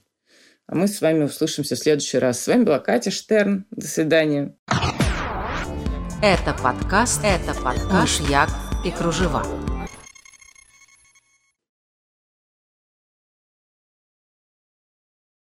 А 0.66 0.74
мы 0.74 0.88
с 0.88 1.00
вами 1.00 1.24
услышимся 1.24 1.74
в 1.74 1.78
следующий 1.78 2.18
раз. 2.18 2.40
С 2.40 2.46
вами 2.46 2.64
была 2.64 2.78
Катя 2.78 3.10
Штерн. 3.10 3.66
До 3.70 3.86
свидания. 3.86 4.54
Это 6.22 6.54
подкаст, 6.62 7.20
это 7.24 7.52
подкаст 7.60 7.90
«Мышьяк 7.90 8.48
и 8.86 8.90
кружева». 8.90 9.61